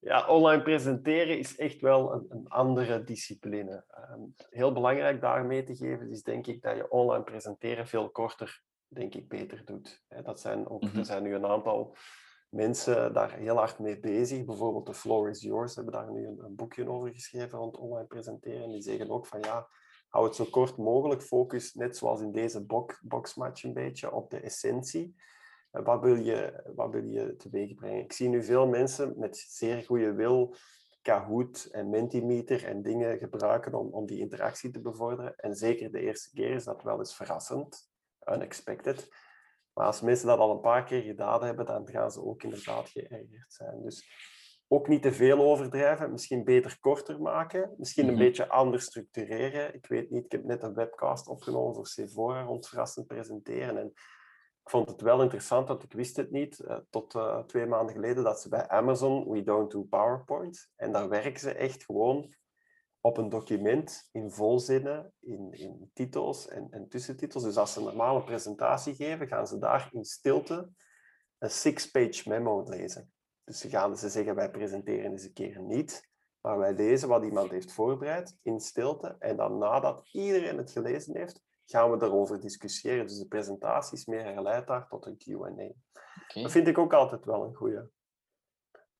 Ja, 0.00 0.28
online 0.28 0.62
presenteren 0.62 1.38
is 1.38 1.56
echt 1.56 1.80
wel 1.80 2.12
een, 2.12 2.26
een 2.28 2.48
andere 2.48 3.04
discipline. 3.04 3.84
Um, 4.10 4.34
heel 4.50 4.72
belangrijk 4.72 5.20
daarmee 5.20 5.62
te 5.62 5.76
geven 5.76 6.10
is 6.10 6.22
denk 6.22 6.46
ik 6.46 6.62
dat 6.62 6.76
je 6.76 6.90
online 6.90 7.24
presenteren 7.24 7.86
veel 7.86 8.10
korter, 8.10 8.62
denk 8.88 9.14
ik, 9.14 9.28
beter 9.28 9.64
doet. 9.64 10.02
Dat 10.24 10.40
zijn 10.40 10.68
ook, 10.68 10.82
mm 10.82 10.88
-hmm. 10.88 10.98
Er 10.98 11.04
zijn 11.04 11.22
nu 11.22 11.34
een 11.34 11.46
aantal 11.46 11.96
mensen 12.48 13.12
daar 13.12 13.32
heel 13.32 13.56
hard 13.56 13.78
mee 13.78 14.00
bezig. 14.00 14.44
Bijvoorbeeld 14.44 14.86
de 14.86 14.94
Floor 14.94 15.28
is 15.28 15.42
Yours 15.42 15.74
hebben 15.74 15.92
daar 15.92 16.12
nu 16.12 16.26
een, 16.26 16.38
een 16.44 16.54
boekje 16.54 16.88
over 16.88 17.14
geschreven 17.14 17.58
rond 17.58 17.76
online 17.76 18.06
presenteren. 18.06 18.70
Die 18.70 18.82
zeggen 18.82 19.10
ook 19.10 19.26
van 19.26 19.40
ja, 19.40 19.68
hou 20.08 20.26
het 20.26 20.34
zo 20.34 20.44
kort 20.44 20.76
mogelijk. 20.76 21.22
Focus, 21.22 21.74
net 21.74 21.96
zoals 21.96 22.20
in 22.20 22.32
deze 22.32 22.66
boxmatch 23.02 23.62
een 23.64 23.72
beetje, 23.72 24.12
op 24.12 24.30
de 24.30 24.40
essentie. 24.40 25.14
Wat 25.70 26.00
wil 26.00 26.16
je, 26.16 26.70
wat 26.74 26.90
wil 26.90 27.04
je 27.04 27.36
teweeg 27.36 27.74
brengen? 27.74 28.02
Ik 28.02 28.12
zie 28.12 28.28
nu 28.28 28.42
veel 28.44 28.66
mensen 28.66 29.18
met 29.18 29.36
zeer 29.36 29.82
goede 29.82 30.12
wil 30.12 30.54
Kahoot 31.02 31.68
en 31.70 31.90
Mentimeter 31.90 32.64
en 32.64 32.82
dingen 32.82 33.18
gebruiken 33.18 33.74
om, 33.74 33.92
om 33.92 34.06
die 34.06 34.18
interactie 34.18 34.70
te 34.70 34.80
bevorderen. 34.80 35.36
En 35.36 35.54
zeker 35.54 35.92
de 35.92 36.00
eerste 36.00 36.30
keer 36.30 36.50
is 36.50 36.64
dat 36.64 36.82
wel 36.82 36.98
eens 36.98 37.16
verrassend, 37.16 37.90
unexpected. 38.32 39.08
Maar 39.72 39.86
als 39.86 40.00
mensen 40.00 40.26
dat 40.26 40.38
al 40.38 40.50
een 40.50 40.60
paar 40.60 40.84
keer 40.84 41.02
gedaan 41.02 41.44
hebben, 41.44 41.66
dan 41.66 41.88
gaan 41.88 42.10
ze 42.10 42.24
ook 42.24 42.42
inderdaad 42.42 42.88
geërgerd 42.88 43.52
zijn. 43.52 43.82
Dus 43.82 44.08
ook 44.68 44.88
niet 44.88 45.02
te 45.02 45.12
veel 45.12 45.38
overdrijven, 45.38 46.10
misschien 46.10 46.44
beter 46.44 46.76
korter 46.80 47.20
maken, 47.20 47.74
misschien 47.76 48.04
een 48.04 48.10
mm 48.10 48.16
-hmm. 48.16 48.26
beetje 48.26 48.48
anders 48.48 48.84
structureren. 48.84 49.74
Ik 49.74 49.86
weet 49.86 50.10
niet, 50.10 50.24
ik 50.24 50.32
heb 50.32 50.44
net 50.44 50.62
een 50.62 50.74
webcast 50.74 51.28
opgenomen 51.28 51.74
voor 51.74 51.86
Sephora 51.86 52.42
rond 52.42 52.68
verrassend 52.68 53.06
presenteren. 53.06 53.76
En 53.76 53.92
ik 54.62 54.70
vond 54.70 54.88
het 54.88 55.00
wel 55.00 55.22
interessant, 55.22 55.68
want 55.68 55.82
ik 55.82 55.92
wist 55.92 56.16
het 56.16 56.30
niet 56.30 56.58
uh, 56.58 56.78
tot 56.90 57.14
uh, 57.14 57.38
twee 57.38 57.66
maanden 57.66 57.94
geleden, 57.94 58.24
dat 58.24 58.40
ze 58.40 58.48
bij 58.48 58.68
Amazon, 58.68 59.30
we 59.30 59.42
don't 59.42 59.70
do 59.70 59.82
PowerPoint. 59.82 60.70
En 60.76 60.92
daar 60.92 61.08
werken 61.08 61.40
ze 61.40 61.52
echt 61.52 61.84
gewoon 61.84 62.34
op 63.00 63.16
een 63.16 63.28
document 63.28 64.08
in 64.12 64.30
volzinnen, 64.30 65.12
in, 65.20 65.52
in 65.52 65.90
titels 65.92 66.48
en, 66.48 66.66
en 66.70 66.88
tussentitels. 66.88 67.42
Dus 67.42 67.56
als 67.56 67.72
ze 67.72 67.78
een 67.78 67.84
normale 67.84 68.24
presentatie 68.24 68.94
geven, 68.94 69.26
gaan 69.26 69.46
ze 69.46 69.58
daar 69.58 69.88
in 69.92 70.04
stilte 70.04 70.70
een 71.38 71.50
six-page 71.50 72.28
memo 72.28 72.62
lezen. 72.68 73.12
Dus 73.44 73.58
ze, 73.58 73.68
gaan, 73.68 73.96
ze 73.96 74.08
zeggen, 74.08 74.34
wij 74.34 74.50
presenteren 74.50 75.12
een 75.12 75.32
keer 75.32 75.62
niet, 75.62 76.08
maar 76.40 76.58
wij 76.58 76.74
lezen 76.74 77.08
wat 77.08 77.24
iemand 77.24 77.50
heeft 77.50 77.72
voorbereid 77.72 78.36
in 78.42 78.60
stilte. 78.60 79.16
En 79.18 79.36
dan 79.36 79.58
nadat 79.58 80.08
iedereen 80.12 80.56
het 80.56 80.70
gelezen 80.70 81.16
heeft, 81.16 81.42
gaan 81.70 81.90
we 81.90 81.96
daarover 81.96 82.40
discussiëren. 82.40 83.06
Dus 83.06 83.18
de 83.18 83.26
presentatie 83.26 83.98
is 83.98 84.06
meer 84.06 84.24
herleid 84.24 84.66
daar 84.66 84.88
tot 84.88 85.06
een 85.06 85.16
Q&A. 85.16 85.46
Okay. 85.46 85.72
Dat 86.42 86.50
vind 86.50 86.68
ik 86.68 86.78
ook 86.78 86.92
altijd 86.92 87.24
wel 87.24 87.44
een 87.44 87.54
goede. 87.54 87.90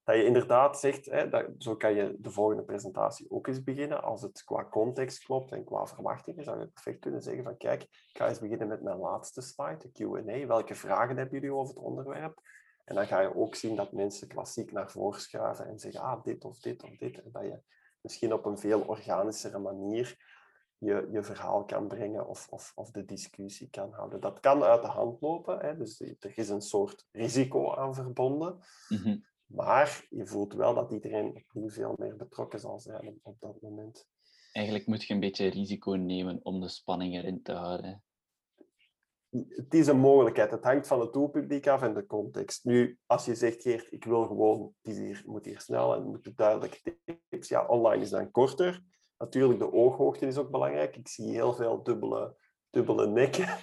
Dat 0.04 0.16
je 0.16 0.24
inderdaad 0.24 0.80
zegt, 0.80 1.06
hè, 1.06 1.28
dat, 1.28 1.46
zo 1.58 1.76
kan 1.76 1.94
je 1.94 2.16
de 2.18 2.30
volgende 2.30 2.62
presentatie 2.62 3.30
ook 3.30 3.46
eens 3.46 3.62
beginnen. 3.62 4.02
Als 4.02 4.22
het 4.22 4.44
qua 4.44 4.68
context 4.68 5.24
klopt 5.24 5.52
en 5.52 5.64
qua 5.64 5.86
verwachtingen, 5.86 6.44
zou 6.44 6.60
je 6.60 6.66
perfect 6.66 7.00
kunnen 7.00 7.22
zeggen 7.22 7.44
van 7.44 7.56
kijk, 7.56 7.82
ik 7.82 8.10
ga 8.12 8.28
eens 8.28 8.40
beginnen 8.40 8.68
met 8.68 8.82
mijn 8.82 8.98
laatste 8.98 9.40
slide, 9.40 9.76
de 9.78 9.90
Q&A. 9.92 10.46
Welke 10.46 10.74
vragen 10.74 11.16
hebben 11.16 11.40
jullie 11.40 11.54
over 11.54 11.74
het 11.74 11.84
onderwerp? 11.84 12.40
En 12.84 12.94
dan 12.94 13.06
ga 13.06 13.20
je 13.20 13.36
ook 13.36 13.54
zien 13.54 13.76
dat 13.76 13.92
mensen 13.92 14.28
klassiek 14.28 14.72
naar 14.72 14.90
voren 14.90 15.20
schuiven 15.20 15.66
en 15.66 15.78
zeggen, 15.78 16.00
ah, 16.00 16.22
dit 16.22 16.44
of 16.44 16.60
dit 16.60 16.82
of 16.82 16.96
dit. 16.96 17.22
En 17.22 17.30
dat 17.32 17.42
je 17.42 17.60
misschien 18.00 18.32
op 18.32 18.44
een 18.44 18.58
veel 18.58 18.80
organischere 18.80 19.58
manier 19.58 20.16
je, 20.80 21.08
je 21.12 21.22
verhaal 21.22 21.64
kan 21.64 21.88
brengen 21.88 22.28
of, 22.28 22.48
of, 22.50 22.72
of 22.74 22.90
de 22.90 23.04
discussie 23.04 23.70
kan 23.70 23.92
houden. 23.92 24.20
Dat 24.20 24.40
kan 24.40 24.62
uit 24.62 24.82
de 24.82 24.88
hand 24.88 25.20
lopen, 25.20 25.58
hè? 25.58 25.76
dus 25.76 26.00
er 26.00 26.38
is 26.38 26.48
een 26.48 26.60
soort 26.60 27.06
risico 27.12 27.74
aan 27.74 27.94
verbonden. 27.94 28.58
Mm 28.88 28.98
-hmm. 28.98 29.24
Maar 29.46 30.06
je 30.10 30.26
voelt 30.26 30.54
wel 30.54 30.74
dat 30.74 30.92
iedereen 30.92 31.36
opnieuw 31.36 31.68
veel 31.68 31.94
meer 31.98 32.16
betrokken 32.16 32.60
zal 32.60 32.80
zijn 32.80 33.18
op 33.22 33.40
dat 33.40 33.60
moment. 33.60 34.08
Eigenlijk 34.52 34.86
moet 34.86 35.04
je 35.04 35.14
een 35.14 35.20
beetje 35.20 35.48
risico 35.48 35.92
nemen 35.92 36.40
om 36.42 36.60
de 36.60 36.68
spanning 36.68 37.14
erin 37.14 37.42
te 37.42 37.52
houden. 37.52 38.02
Het 39.30 39.74
is 39.74 39.86
een 39.86 39.98
mogelijkheid. 39.98 40.50
Het 40.50 40.64
hangt 40.64 40.86
van 40.86 41.00
het 41.00 41.12
doelpubliek 41.12 41.66
af 41.66 41.82
en 41.82 41.94
de 41.94 42.06
context. 42.06 42.64
Nu, 42.64 42.98
als 43.06 43.24
je 43.24 43.34
zegt, 43.34 43.62
Geert, 43.62 43.92
ik 43.92 44.04
wil 44.04 44.26
gewoon, 44.26 44.74
het 44.82 44.96
hier, 44.96 45.22
moet 45.26 45.44
hier 45.44 45.60
snel 45.60 45.94
en 45.94 46.04
moet 46.04 46.36
duidelijk 46.36 46.98
tips. 47.28 47.48
Ja, 47.48 47.66
online 47.66 48.02
is 48.02 48.10
dan 48.10 48.30
korter. 48.30 48.82
Natuurlijk, 49.20 49.58
de 49.58 49.72
ooghoogte 49.72 50.26
is 50.26 50.36
ook 50.36 50.50
belangrijk. 50.50 50.96
Ik 50.96 51.08
zie 51.08 51.30
heel 51.30 51.54
veel 51.54 51.82
dubbele, 51.82 52.36
dubbele 52.70 53.06
nekken. 53.06 53.48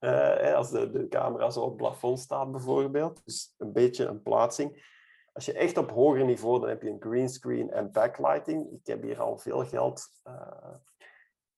Uh, 0.00 0.54
als 0.54 0.70
de, 0.70 0.90
de 0.90 1.08
camera 1.08 1.50
zo 1.50 1.60
op 1.60 1.68
het 1.68 1.76
plafond 1.76 2.18
staat, 2.18 2.50
bijvoorbeeld. 2.50 3.24
Dus 3.24 3.54
een 3.56 3.72
beetje 3.72 4.06
een 4.06 4.22
plaatsing. 4.22 4.96
Als 5.32 5.44
je 5.44 5.52
echt 5.52 5.76
op 5.76 5.90
hoger 5.90 6.24
niveau, 6.24 6.60
dan 6.60 6.68
heb 6.68 6.82
je 6.82 6.90
een 6.90 7.00
greenscreen 7.02 7.70
en 7.70 7.92
backlighting. 7.92 8.72
Ik 8.72 8.86
heb 8.86 9.02
hier 9.02 9.20
al 9.20 9.38
veel 9.38 9.64
geld 9.66 10.08
uh, 10.24 10.74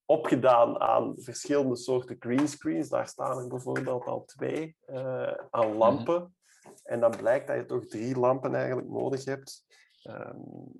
opgedaan 0.04 0.80
aan 0.80 1.14
verschillende 1.16 1.76
soorten 1.76 2.16
greenscreens. 2.18 2.88
Daar 2.88 3.06
staan 3.06 3.38
er 3.38 3.48
bijvoorbeeld 3.48 4.04
al 4.04 4.24
twee 4.24 4.76
uh, 4.86 5.32
aan 5.50 5.76
lampen. 5.76 6.36
En 6.82 7.00
dan 7.00 7.16
blijkt 7.16 7.46
dat 7.46 7.56
je 7.56 7.64
toch 7.64 7.86
drie 7.86 8.18
lampen 8.18 8.54
eigenlijk 8.54 8.88
nodig 8.88 9.24
hebt. 9.24 9.64
Um, 10.02 10.78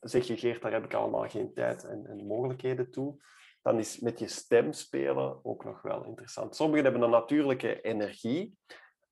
zeg 0.00 0.26
je, 0.26 0.36
Geert, 0.36 0.62
daar 0.62 0.72
heb 0.72 0.84
ik 0.84 0.94
allemaal 0.94 1.28
geen 1.28 1.54
tijd 1.54 1.84
en, 1.84 2.06
en 2.06 2.26
mogelijkheden 2.26 2.90
toe 2.90 3.18
dan 3.62 3.78
is 3.78 3.98
met 3.98 4.18
je 4.18 4.28
stem 4.28 4.72
spelen 4.72 5.44
ook 5.44 5.64
nog 5.64 5.82
wel 5.82 6.04
interessant. 6.04 6.56
Sommigen 6.56 6.84
hebben 6.84 7.02
een 7.02 7.10
natuurlijke 7.10 7.80
energie, 7.80 8.58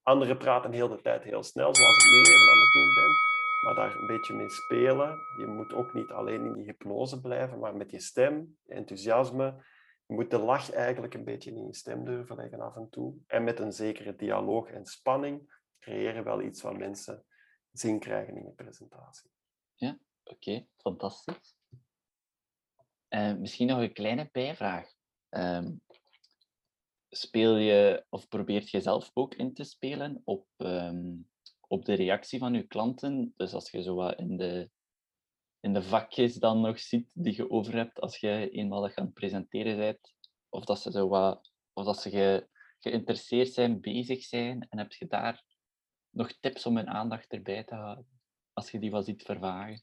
anderen 0.02 0.38
praten 0.38 0.72
heel 0.72 0.88
de 0.88 1.00
tijd 1.00 1.22
heel 1.22 1.42
snel, 1.42 1.74
zoals 1.74 2.04
ik 2.04 2.10
nu 2.10 2.18
even 2.18 2.50
aan 2.50 2.60
het 2.60 2.72
doen 2.72 2.94
ben. 2.94 3.12
Maar 3.64 3.74
daar 3.74 4.00
een 4.00 4.06
beetje 4.06 4.34
mee 4.34 4.50
spelen. 4.50 5.18
Je 5.38 5.46
moet 5.46 5.74
ook 5.74 5.94
niet 5.94 6.10
alleen 6.10 6.44
in 6.44 6.52
die 6.52 6.64
hypnose 6.64 7.20
blijven, 7.20 7.58
maar 7.58 7.76
met 7.76 7.90
je 7.90 8.00
stem, 8.00 8.58
enthousiasme. 8.66 9.64
Je 10.06 10.14
moet 10.14 10.30
de 10.30 10.38
lach 10.38 10.70
eigenlijk 10.70 11.14
een 11.14 11.24
beetje 11.24 11.50
in 11.50 11.66
je 11.66 11.74
stem 11.74 12.04
durven 12.04 12.36
leggen 12.36 12.60
af 12.60 12.76
en 12.76 12.88
toe. 12.90 13.14
En 13.26 13.44
met 13.44 13.60
een 13.60 13.72
zekere 13.72 14.16
dialoog 14.16 14.70
en 14.70 14.86
spanning 14.86 15.62
creëren 15.78 16.24
wel 16.24 16.42
iets 16.42 16.62
wat 16.62 16.78
mensen 16.78 17.24
zin 17.72 17.98
krijgen 17.98 18.36
in 18.36 18.44
je 18.44 18.52
presentatie. 18.52 19.30
Ja, 19.74 19.98
oké, 20.24 20.66
fantastisch. 20.76 21.56
Uh, 23.08 23.34
misschien 23.34 23.66
nog 23.66 23.78
een 23.78 23.92
kleine 23.92 24.28
bijvraag. 24.32 24.92
Um, 25.30 25.80
speel 27.10 27.56
je 27.56 28.06
of 28.08 28.28
probeert 28.28 28.70
je 28.70 28.80
zelf 28.80 29.10
ook 29.14 29.34
in 29.34 29.54
te 29.54 29.64
spelen 29.64 30.22
op, 30.24 30.46
um, 30.56 31.28
op 31.60 31.84
de 31.84 31.94
reactie 31.94 32.38
van 32.38 32.54
je 32.54 32.66
klanten? 32.66 33.32
Dus 33.36 33.54
als 33.54 33.70
je 33.70 33.82
zo 33.82 33.94
wat 33.94 34.18
in 34.18 34.36
de, 34.36 34.70
in 35.60 35.72
de 35.72 35.82
vakjes 35.82 36.34
dan 36.34 36.60
nog 36.60 36.80
ziet 36.80 37.10
die 37.14 37.36
je 37.36 37.50
over 37.50 37.74
hebt 37.74 38.00
als 38.00 38.16
je 38.16 38.50
eenmaal 38.50 38.88
gaan 38.88 39.12
presenteren 39.12 39.76
bent, 39.76 40.14
of 40.48 40.64
dat 40.64 40.80
ze 40.80 40.90
zo 40.90 41.08
wat, 41.08 41.52
of 41.72 41.84
dat 41.84 42.00
ze 42.00 42.10
ge, 42.10 42.48
geïnteresseerd 42.78 43.52
zijn, 43.52 43.80
bezig 43.80 44.22
zijn, 44.22 44.66
en 44.68 44.78
heb 44.78 44.92
je 44.92 45.06
daar 45.06 45.44
nog 46.18 46.32
tips 46.40 46.66
om 46.66 46.76
hun 46.76 46.88
aandacht 46.88 47.32
erbij 47.32 47.64
te 47.64 47.74
houden 47.74 48.06
als 48.52 48.70
je 48.70 48.78
die 48.78 48.90
wat 48.90 49.04
ziet 49.04 49.22
vervagen? 49.22 49.82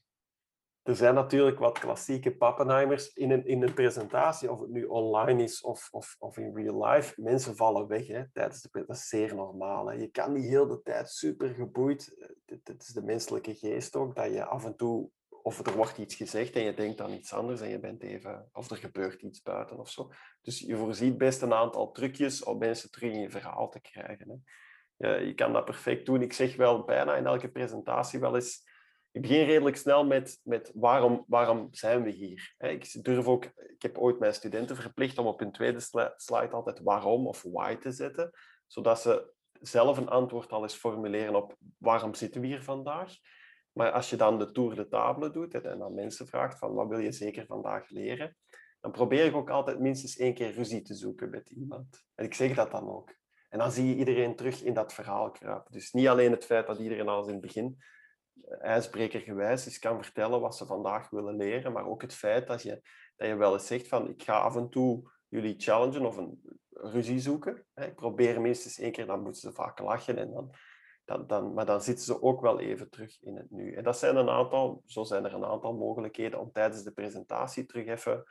er 0.86 0.96
zijn 0.96 1.14
natuurlijk 1.14 1.58
wat 1.58 1.78
klassieke 1.78 2.36
pappenheimers 2.36 3.12
in 3.12 3.30
een, 3.30 3.46
in 3.46 3.62
een 3.62 3.74
presentatie, 3.74 4.50
of 4.50 4.60
het 4.60 4.70
nu 4.70 4.84
online 4.84 5.42
is 5.42 5.60
of, 5.60 5.88
of, 5.90 6.16
of 6.18 6.36
in 6.36 6.54
real 6.54 6.86
life. 6.86 7.22
Mensen 7.22 7.56
vallen 7.56 7.86
weg 7.86 8.06
hè, 8.06 8.30
tijdens 8.32 8.62
de 8.62 8.84
Dat 8.86 8.96
is 8.96 9.08
zeer 9.08 9.34
normaal. 9.34 9.92
Je 9.92 10.06
kan 10.06 10.32
niet 10.32 10.44
heel 10.44 10.66
de 10.66 10.82
tijd 10.82 11.10
super 11.10 11.54
geboeid. 11.54 12.30
Dit, 12.44 12.82
is 12.82 12.86
de 12.86 13.02
menselijke 13.02 13.54
geest 13.54 13.96
ook, 13.96 14.16
dat 14.16 14.32
je 14.32 14.44
af 14.44 14.64
en 14.64 14.76
toe, 14.76 15.10
of 15.42 15.66
er 15.66 15.76
wordt 15.76 15.98
iets 15.98 16.14
gezegd 16.14 16.54
en 16.54 16.62
je 16.62 16.74
denkt 16.74 17.00
aan 17.00 17.12
iets 17.12 17.32
anders 17.32 17.60
en 17.60 17.68
je 17.68 17.80
bent 17.80 18.02
even, 18.02 18.48
of 18.52 18.70
er 18.70 18.76
gebeurt 18.76 19.22
iets 19.22 19.42
buiten 19.42 19.78
of 19.78 19.90
zo. 19.90 20.10
Dus 20.42 20.58
je 20.58 20.76
voorziet 20.76 21.18
best 21.18 21.42
een 21.42 21.54
aantal 21.54 21.92
trucjes 21.92 22.44
om 22.44 22.58
mensen 22.58 22.90
terug 22.90 23.12
in 23.12 23.20
je 23.20 23.30
verhaal 23.30 23.68
te 23.68 23.80
krijgen. 23.80 24.28
Hè. 24.28 24.36
Je, 24.96 25.32
kan 25.34 25.52
dat 25.52 25.64
perfect 25.64 26.06
doen. 26.06 26.22
Ik 26.22 26.32
zeg 26.32 26.56
wel 26.56 26.84
bijna 26.84 27.16
in 27.16 27.26
elke 27.26 27.48
presentatie 27.48 28.20
wel 28.20 28.34
eens 28.34 28.64
ik 29.16 29.22
begin 29.22 29.46
redelijk 29.46 29.76
snel 29.76 30.06
met, 30.06 30.40
met 30.42 30.70
waarom, 30.74 31.24
waarom 31.28 31.68
zijn 31.70 32.02
we 32.02 32.10
hier? 32.10 32.54
Ik, 32.58 33.04
durf 33.04 33.26
ook, 33.26 33.44
ik 33.44 33.82
heb 33.82 33.98
ooit 33.98 34.18
mijn 34.18 34.34
studenten 34.34 34.76
verplicht 34.76 35.18
om 35.18 35.26
op 35.26 35.38
hun 35.38 35.52
tweede 35.52 35.80
slide 36.16 36.50
altijd 36.50 36.80
waarom 36.82 37.26
of 37.26 37.42
why 37.42 37.74
te 37.74 37.90
zetten, 37.90 38.30
zodat 38.66 39.00
ze 39.00 39.32
zelf 39.60 39.98
een 39.98 40.08
antwoord 40.08 40.52
al 40.52 40.62
eens 40.62 40.74
formuleren 40.74 41.34
op 41.34 41.56
waarom 41.78 42.14
zitten 42.14 42.40
we 42.40 42.46
hier 42.46 42.62
vandaag. 42.62 43.14
Maar 43.72 43.90
als 43.90 44.10
je 44.10 44.16
dan 44.16 44.38
de 44.38 44.52
tour 44.52 44.74
de 44.74 44.88
table 44.88 45.30
doet 45.30 45.54
en 45.54 45.78
dan 45.78 45.94
mensen 45.94 46.26
vraagt 46.26 46.58
van 46.58 46.74
wat 46.74 46.88
wil 46.88 46.98
je 46.98 47.12
zeker 47.12 47.46
vandaag 47.46 47.90
leren, 47.90 48.36
dan 48.80 48.90
probeer 48.90 49.24
ik 49.24 49.34
ook 49.34 49.50
altijd 49.50 49.80
minstens 49.80 50.16
één 50.16 50.34
keer 50.34 50.52
ruzie 50.52 50.82
te 50.82 50.94
zoeken 50.94 51.30
met 51.30 51.50
iemand. 51.50 52.04
En 52.14 52.24
ik 52.24 52.34
zeg 52.34 52.54
dat 52.54 52.70
dan 52.70 52.88
ook. 52.88 53.14
En 53.48 53.58
dan 53.58 53.72
zie 53.72 53.86
je 53.88 53.94
iedereen 53.94 54.36
terug 54.36 54.62
in 54.62 54.74
dat 54.74 54.94
verhaal 54.94 55.30
kruipen. 55.30 55.72
Dus 55.72 55.92
niet 55.92 56.08
alleen 56.08 56.30
het 56.30 56.44
feit 56.44 56.66
dat 56.66 56.78
iedereen 56.78 57.08
al 57.08 57.26
in 57.26 57.32
het 57.32 57.40
begin 57.40 57.78
ijsbrekergewijs 58.60 59.66
eens 59.66 59.78
kan 59.78 60.02
vertellen 60.02 60.40
wat 60.40 60.56
ze 60.56 60.66
vandaag 60.66 61.10
willen 61.10 61.36
leren, 61.36 61.72
maar 61.72 61.86
ook 61.86 62.02
het 62.02 62.14
feit 62.14 62.46
dat 62.46 62.62
je, 62.62 62.82
dat 63.16 63.28
je 63.28 63.36
wel 63.36 63.52
eens 63.52 63.66
zegt 63.66 63.88
van 63.88 64.08
ik 64.08 64.22
ga 64.22 64.38
af 64.38 64.56
en 64.56 64.68
toe 64.68 65.10
jullie 65.28 65.54
challengen 65.58 66.06
of 66.06 66.16
een 66.16 66.40
ruzie 66.70 67.20
zoeken. 67.20 67.66
Ik 67.74 67.94
probeer 67.94 68.40
minstens 68.40 68.78
één 68.78 68.92
keer, 68.92 69.06
dan 69.06 69.22
moeten 69.22 69.40
ze 69.40 69.52
vaak 69.52 69.78
lachen 69.78 70.18
en 70.18 70.30
dan, 70.30 70.54
dan, 71.04 71.26
dan, 71.26 71.54
maar 71.54 71.66
dan 71.66 71.82
zitten 71.82 72.04
ze 72.04 72.22
ook 72.22 72.40
wel 72.40 72.60
even 72.60 72.90
terug 72.90 73.22
in 73.22 73.36
het 73.36 73.50
nu. 73.50 73.74
En 73.74 73.84
dat 73.84 73.98
zijn 73.98 74.16
een 74.16 74.28
aantal, 74.28 74.82
zo 74.86 75.04
zijn 75.04 75.24
er 75.24 75.34
een 75.34 75.44
aantal 75.44 75.74
mogelijkheden 75.76 76.40
om 76.40 76.52
tijdens 76.52 76.82
de 76.82 76.92
presentatie 76.92 77.66
terug 77.66 77.86
even 77.86 78.24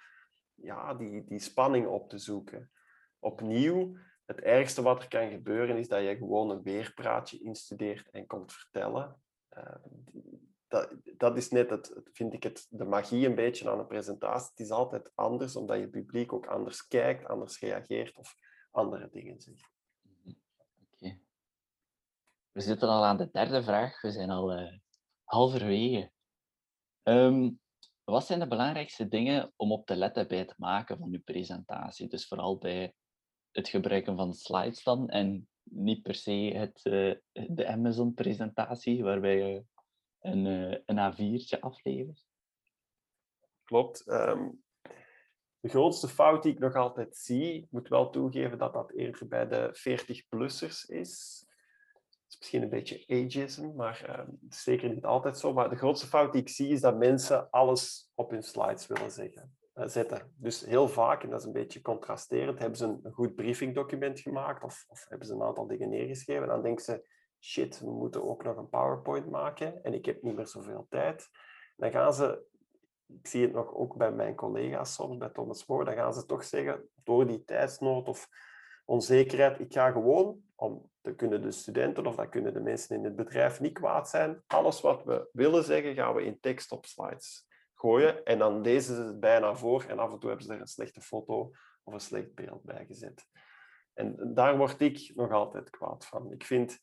ja, 0.54 0.94
die, 0.94 1.24
die 1.26 1.40
spanning 1.40 1.88
op 1.88 2.10
te 2.10 2.18
zoeken. 2.18 2.72
Opnieuw, 3.20 3.98
het 4.26 4.40
ergste 4.40 4.82
wat 4.82 5.02
er 5.02 5.08
kan 5.08 5.30
gebeuren 5.30 5.78
is 5.78 5.88
dat 5.88 6.02
je 6.02 6.18
gewoon 6.18 6.50
een 6.50 6.62
weerpraatje 6.62 7.40
instudeert 7.40 8.10
en 8.10 8.28
komt 8.28 8.54
vertellen. 8.54 9.22
Ehm, 9.50 9.90
dat, 10.68 10.90
dat 11.18 11.38
is 11.38 11.50
net, 11.50 11.70
het, 11.70 12.02
vind 12.04 12.34
ik, 12.34 12.44
het, 12.44 12.68
de 12.70 12.86
magie 12.86 13.28
een 13.28 13.36
beetje 13.36 13.70
aan 13.70 13.80
een 13.80 13.88
presentatie. 13.88 14.50
Het 14.50 14.60
is 14.60 14.72
altijd 14.72 15.12
anders, 15.16 15.56
omdat 15.56 15.80
je 15.80 15.88
publiek 15.88 16.34
ook 16.34 16.46
anders 16.46 16.88
kijkt, 16.88 17.28
anders 17.28 17.60
reageert 17.60 18.18
of 18.18 18.36
andere 18.72 19.10
dingen 19.12 19.42
zegt. 19.42 19.70
Mhm. 20.02 20.36
Oké. 20.92 21.20
We 22.52 22.62
zitten 22.62 22.90
al 22.90 23.06
aan 23.06 23.18
de 23.18 23.30
derde 23.32 23.64
vraag. 23.64 24.02
We 24.02 24.12
zijn 24.12 24.30
al 24.30 24.60
uh, 24.60 24.78
halverwege. 25.24 26.12
Ehm, 27.04 27.52
wat 28.04 28.26
zijn 28.26 28.40
de 28.40 28.48
belangrijkste 28.48 29.08
dingen 29.08 29.54
om 29.56 29.72
op 29.72 29.86
te 29.86 29.96
letten 29.96 30.28
bij 30.28 30.38
het 30.38 30.58
maken 30.58 30.98
van 30.98 31.14
uw 31.14 31.22
presentatie? 31.24 32.08
Dus 32.08 32.28
vooral 32.28 32.58
bij 32.58 32.94
het 33.56 33.70
gebruiken 33.70 34.16
van 34.16 34.34
slides 34.34 34.84
dan 34.84 35.10
en 35.10 35.48
niet 35.64 36.02
per 36.02 36.16
se 36.16 36.32
het, 36.32 36.82
uh, 36.84 37.16
de 37.32 37.68
Amazon-presentatie, 37.68 39.04
waarbij 39.04 39.38
je 39.38 39.64
een, 40.20 40.46
uh, 40.46 40.78
een 40.86 41.14
A4'tje 41.14 41.60
aflevert. 41.60 42.26
Klopt. 43.64 44.08
Um, 44.08 44.64
de 45.60 45.70
grootste 45.70 46.08
fout 46.08 46.44
die 46.44 46.54
ik 46.54 46.60
nog 46.60 46.76
altijd 46.76 47.18
zie, 47.18 47.54
ik 47.54 47.68
moet 47.70 47.88
wel 47.88 48.10
toegeven 48.10 48.58
dat 48.58 48.74
dat 48.74 48.92
eerder 48.92 49.28
bij 49.28 49.48
de 49.48 49.70
40-plussers 49.74 50.86
is. 50.90 51.46
Is 52.28 52.38
misschien 52.38 52.62
een 52.62 52.70
beetje 52.70 53.04
ageism, 53.08 53.76
maar 53.76 54.26
is 54.50 54.64
zeker 54.64 54.90
niet 54.90 55.06
altijd 55.06 55.40
zo. 55.40 55.54
Maar 55.54 55.70
de 55.70 55.76
grootste 55.76 56.08
fout 56.08 56.32
die 56.32 56.42
ik 56.42 56.50
zie, 56.50 56.70
is 56.70 56.82
dat 56.82 56.98
mensen 56.98 57.50
alles 57.50 58.12
op 58.16 58.30
hun 58.30 58.44
slides 58.44 58.88
willen 58.88 59.12
zeggen. 59.12 59.58
Eh, 59.76 59.88
zetten. 59.88 60.34
Dus 60.38 60.66
heel 60.66 60.88
vaak, 60.88 61.24
en 61.24 61.30
dat 61.30 61.40
is 61.40 61.46
een 61.46 61.52
beetje 61.52 61.82
contrasterend, 61.82 62.60
hebben 62.60 62.78
ze 62.78 62.86
een 62.86 63.14
goed 63.14 63.36
briefingdocument 63.36 64.20
gemaakt 64.20 64.64
of, 64.64 64.86
of 64.88 65.06
hebben 65.10 65.28
ze 65.28 65.34
een 65.34 65.42
aantal 65.42 65.68
dingen 65.68 65.90
neergeschreven. 65.90 66.44
En 66.44 66.50
dan 66.50 66.62
denken 66.62 66.84
ze, 66.84 67.08
shit, 67.40 67.80
we 67.80 67.92
moeten 67.92 68.24
ook 68.24 68.44
nog 68.44 68.58
een 68.58 68.70
PowerPoint 68.70 69.30
maken 69.30 69.84
en 69.84 69.94
ik 69.94 70.06
heb 70.06 70.22
niet 70.22 70.36
meer 70.36 70.48
zoveel 70.48 70.86
tijd. 70.90 71.30
Dan 71.76 71.92
gaan 71.92 72.14
ze, 72.14 72.46
ik 73.08 73.28
zie 73.28 73.42
het 73.42 73.54
nog 73.54 73.74
ook 73.74 73.98
bij 73.98 74.12
mijn 74.12 74.36
collega's 74.36 74.94
soms, 74.94 75.18
bij 75.18 75.30
Thomas 75.30 75.66
Moore, 75.66 75.86
dan 75.86 75.96
gaan 75.96 76.14
ze 76.14 76.26
toch 76.26 76.44
zeggen, 76.44 76.90
door 77.04 77.28
die 77.28 77.44
tijdsnood 77.44 78.08
of 78.08 78.30
onzekerheid, 78.86 79.60
ik 79.60 79.74
ga 79.74 79.92
gewoon, 79.92 80.42
om, 80.56 80.90
te 81.02 81.16
kunnen 81.16 81.42
de 81.42 81.52
studenten 81.52 82.06
of 82.06 82.16
dat 82.16 82.30
kunnen 82.30 82.54
de 82.54 82.62
mensen 82.62 82.96
in 82.96 83.04
het 83.04 83.16
bedrijf 83.16 83.60
niet 83.60 83.74
kwaad 83.74 84.10
zijn, 84.10 84.44
alles 84.48 84.82
wat 84.82 85.04
we 85.04 85.30
willen 85.32 85.64
zeggen, 85.64 85.96
gaan 85.96 86.16
we 86.16 86.24
in 86.24 86.40
tekst 86.40 86.72
op 86.72 86.86
slides 86.86 87.54
En 88.24 88.40
dan 88.40 88.62
lezen 88.62 88.96
ze 88.96 89.02
het 89.02 89.20
bijna 89.20 89.56
voor 89.56 89.84
en 89.88 90.00
af 90.00 90.12
en 90.12 90.20
toe 90.20 90.30
hebben 90.30 90.48
ze 90.48 90.54
er 90.54 90.60
een 90.60 90.68
slechte 90.68 91.02
foto 91.02 91.52
of 91.84 91.94
een 91.94 92.00
slecht 92.00 92.34
beeld 92.34 92.64
bij 92.64 92.86
gezet. 92.86 93.26
En 93.94 94.34
daar 94.34 94.58
word 94.58 94.82
ik 94.82 95.12
nog 95.16 95.32
altijd 95.32 95.70
kwaad 95.70 96.06
van. 96.06 96.32
Ik 96.32 96.44
vind, 96.44 96.80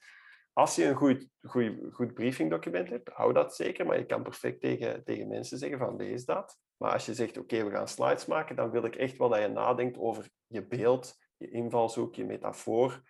als 0.53 0.77
je 0.77 0.85
een 0.85 0.95
goed, 0.95 1.29
goed, 1.41 1.79
goed 1.91 2.15
briefingdocument 2.15 2.89
hebt, 2.89 3.09
hou 3.09 3.33
dat 3.33 3.55
zeker, 3.55 3.87
maar 3.87 3.99
je 3.99 4.07
kan 4.07 4.23
perfect 4.23 4.61
tegen, 4.61 5.05
tegen 5.05 5.29
mensen 5.29 5.59
zeggen 5.59 5.79
van 5.79 5.97
lees 5.97 6.25
dat. 6.25 6.59
Maar 6.77 6.93
als 6.93 7.07
je 7.07 7.15
zegt, 7.15 7.39
oké, 7.39 7.65
we 7.65 7.71
gaan 7.71 7.89
slides 7.89 8.27
maken, 8.27 8.57
dan 8.57 8.71
wil 8.71 8.85
ik 8.85 8.97
echt 8.97 9.17
wel 9.17 9.29
dat 9.29 9.41
je 9.41 9.49
nadenkt 9.49 9.99
over 9.99 10.31
je 10.47 10.67
beeld, 10.67 11.15
je 11.37 11.51
invalshoek, 11.51 12.15
je 12.15 12.25
metafoor. 12.25 13.03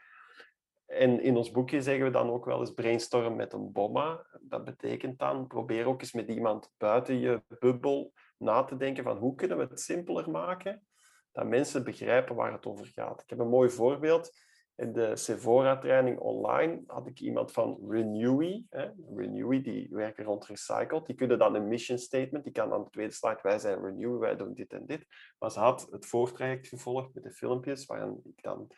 En 0.92 1.20
in 1.20 1.36
ons 1.36 1.50
boekje 1.50 1.82
zeggen 1.82 2.04
we 2.04 2.10
dan 2.10 2.30
ook 2.30 2.44
wel 2.44 2.60
eens 2.60 2.74
brainstorm 2.74 3.36
met 3.36 3.52
een 3.52 3.72
bomma. 3.72 4.26
Dat 4.40 4.64
betekent 4.64 5.18
dan, 5.18 5.46
probeer 5.46 5.86
ook 5.86 6.00
eens 6.00 6.12
met 6.12 6.28
iemand 6.28 6.72
buiten 6.76 7.18
je 7.18 7.42
bubbel 7.58 8.12
na 8.36 8.64
te 8.64 8.76
denken 8.76 9.04
van 9.04 9.16
hoe 9.16 9.34
kunnen 9.34 9.56
we 9.56 9.62
het 9.62 9.80
simpeler 9.80 10.30
maken, 10.30 10.86
dat 11.32 11.46
mensen 11.46 11.84
begrijpen 11.84 12.34
waar 12.34 12.52
het 12.52 12.66
over 12.66 12.86
gaat. 12.86 13.22
Ik 13.22 13.30
heb 13.30 13.38
een 13.38 13.48
mooi 13.48 13.70
voorbeeld. 13.70 14.30
In 14.76 14.92
de 14.92 15.16
Sephora-training 15.16 16.18
online 16.18 16.82
had 16.86 17.06
ik 17.06 17.20
iemand 17.20 17.52
van 17.52 17.78
Renewy. 17.88 18.64
Hè. 18.70 18.90
Renewy, 19.14 19.62
die 19.62 19.88
werken 19.90 20.24
rond 20.24 20.46
recycled. 20.46 21.06
Die 21.06 21.16
kunnen 21.16 21.38
dan 21.38 21.54
een 21.54 21.68
mission 21.68 21.98
statement, 21.98 22.44
die 22.44 22.52
kan 22.52 22.72
aan 22.72 22.82
de 22.82 22.90
tweede 22.90 23.12
slide, 23.12 23.38
wij 23.42 23.58
zijn 23.58 23.84
Renewy, 23.84 24.18
wij 24.18 24.36
doen 24.36 24.54
dit 24.54 24.72
en 24.72 24.86
dit. 24.86 25.06
Maar 25.38 25.50
ze 25.50 25.58
had 25.58 25.88
het 25.90 26.06
voortraject 26.06 26.66
gevolgd 26.66 27.14
met 27.14 27.22
de 27.22 27.32
filmpjes, 27.32 27.86
waarin 27.86 28.20
ik 28.24 28.42
dan 28.42 28.70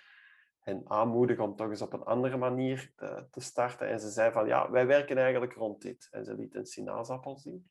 hen 0.64 0.82
aanmoedigen 0.86 1.44
om 1.44 1.56
toch 1.56 1.68
eens 1.68 1.82
op 1.82 1.92
een 1.92 2.04
andere 2.04 2.36
manier 2.36 2.92
te, 2.96 3.06
eh, 3.06 3.22
te, 3.30 3.40
starten. 3.40 3.88
En 3.88 4.00
ze 4.00 4.10
zei 4.10 4.32
van, 4.32 4.46
ja, 4.46 4.70
wij 4.70 4.86
werken 4.86 5.18
eigenlijk 5.18 5.52
rond 5.52 5.82
dit. 5.82 6.08
En 6.10 6.24
ze 6.24 6.34
liet 6.34 6.54
een 6.54 6.66
sinaasappel 6.66 7.36
zien. 7.38 7.70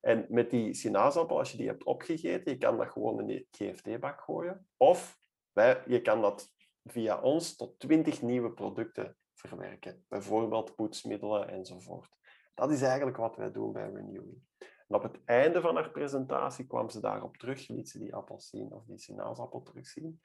En 0.00 0.26
met 0.28 0.50
die 0.50 0.74
sinaasappel, 0.74 1.38
als 1.38 1.50
je 1.50 1.56
die 1.56 1.66
hebt 1.66 1.84
opgegeten, 1.84 2.52
je 2.52 2.58
kan 2.58 2.76
dat 2.76 2.90
gewoon 2.90 3.20
in 3.20 3.26
de 3.26 3.46
GFT-bak 3.50 4.20
gooien. 4.20 4.66
Of 4.76 5.18
wij, 5.52 5.82
je 5.86 6.02
kan 6.02 6.20
dat 6.20 6.52
via 6.84 7.20
ons 7.20 7.56
tot 7.56 7.78
20 7.78 8.22
nieuwe 8.22 8.52
producten 8.52 9.16
verwerken. 9.34 10.04
Bijvoorbeeld 10.08 10.74
poetsmiddelen 10.74 11.48
enzovoort. 11.48 12.18
Dat 12.54 12.70
is 12.70 12.82
eigenlijk 12.82 13.16
wat 13.16 13.36
wij 13.36 13.50
doen 13.50 13.72
bij 13.72 13.90
Renewing. 13.90 14.42
En 14.58 14.94
op 14.94 15.02
het 15.02 15.24
einde 15.24 15.60
van 15.60 15.74
haar 15.74 15.90
presentatie 15.90 16.66
kwam 16.66 16.88
ze 16.88 17.00
daarop 17.00 17.36
terug, 17.36 17.68
liet 17.68 17.88
ze 17.88 17.98
die 17.98 18.14
appel 18.14 18.40
zien 18.40 18.72
of 18.72 18.84
die 18.84 18.98
sinaasappel 18.98 19.62
terugzien. 19.62 20.20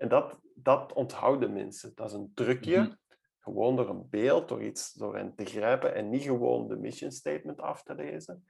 En 0.00 0.08
dat, 0.08 0.38
dat 0.54 0.92
onthouden 0.92 1.52
mensen. 1.52 1.92
Dat 1.94 2.08
is 2.08 2.12
een 2.12 2.30
trucje, 2.34 2.80
mhm. 2.80 2.92
gewoon 3.38 3.76
door 3.76 3.88
een 3.88 4.08
beeld, 4.10 4.48
door 4.48 4.62
iets 4.62 4.92
door 4.92 5.16
hen 5.16 5.34
te 5.34 5.44
grijpen 5.44 5.94
en 5.94 6.08
niet 6.08 6.22
gewoon 6.22 6.68
de 6.68 6.76
mission 6.76 7.10
statement 7.10 7.60
af 7.60 7.82
te 7.82 7.94
lezen. 7.94 8.44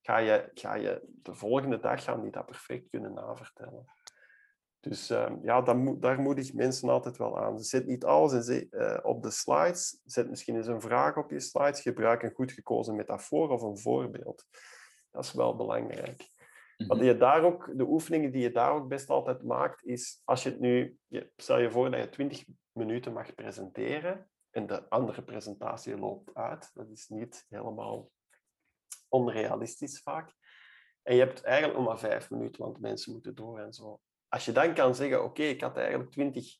Ga 0.00 0.18
je, 0.18 0.50
ga 0.54 0.74
je 0.74 1.02
de 1.06 1.34
volgende 1.34 1.80
dag 1.80 2.04
gaan 2.04 2.22
die 2.22 2.30
dat 2.30 2.46
perfect 2.46 2.88
kunnen 2.90 3.12
navertellen. 3.12 3.84
Dus 4.80 5.10
uh, 5.10 5.32
ja, 5.42 5.60
daar, 5.62 5.98
daar 5.98 6.20
moedig 6.20 6.52
mensen 6.52 6.88
altijd 6.88 7.16
wel 7.16 7.38
aan. 7.38 7.58
Ze 7.58 7.64
zet 7.64 7.86
niet 7.86 8.04
alles 8.04 8.32
in 8.32 8.42
ze, 8.42 8.66
uh, 8.70 8.98
op 9.02 9.22
de 9.22 9.30
slides. 9.30 10.00
Zet 10.04 10.28
misschien 10.28 10.56
eens 10.56 10.66
een 10.66 10.80
vraag 10.80 11.16
op 11.16 11.30
je 11.30 11.40
slides. 11.40 11.80
Gebruik 11.80 12.22
een 12.22 12.34
goed 12.34 12.52
gekozen 12.52 12.96
metafoor 12.96 13.48
of 13.48 13.62
een 13.62 13.78
voorbeeld. 13.78 14.46
Dat 15.10 15.24
is 15.24 15.32
wel 15.32 15.56
belangrijk. 15.56 16.33
Wat 16.76 16.98
je 16.98 17.16
daar 17.16 17.44
ook, 17.44 17.70
de 17.74 17.84
oefeningen 17.84 18.32
die 18.32 18.42
je 18.42 18.50
daar 18.50 18.72
ook 18.72 18.88
best 18.88 19.10
altijd 19.10 19.42
maakt, 19.42 19.84
is 19.84 20.20
als 20.24 20.42
je 20.42 20.50
het 20.50 20.60
nu, 20.60 20.98
stel 21.36 21.58
je 21.58 21.70
voor 21.70 21.90
dat 21.90 22.00
je 22.00 22.08
20 22.08 22.44
minuten 22.72 23.12
mag 23.12 23.34
presenteren 23.34 24.30
en 24.50 24.66
de 24.66 24.88
andere 24.88 25.22
presentatie 25.22 25.98
loopt 25.98 26.34
uit. 26.34 26.70
Dat 26.74 26.90
is 26.90 27.08
niet 27.08 27.46
helemaal 27.48 28.10
onrealistisch 29.08 30.00
vaak. 30.02 30.32
En 31.02 31.14
je 31.14 31.20
hebt 31.20 31.42
eigenlijk 31.42 31.78
nog 31.78 31.86
maar 31.86 31.98
vijf 31.98 32.30
minuten, 32.30 32.62
want 32.62 32.80
mensen 32.80 33.12
moeten 33.12 33.34
door 33.34 33.58
en 33.58 33.72
zo. 33.72 34.00
Als 34.28 34.44
je 34.44 34.52
dan 34.52 34.74
kan 34.74 34.94
zeggen, 34.94 35.24
oké, 35.24 35.42
ik 35.42 35.60
had 35.60 35.76
eigenlijk 35.76 36.10
20 36.10 36.56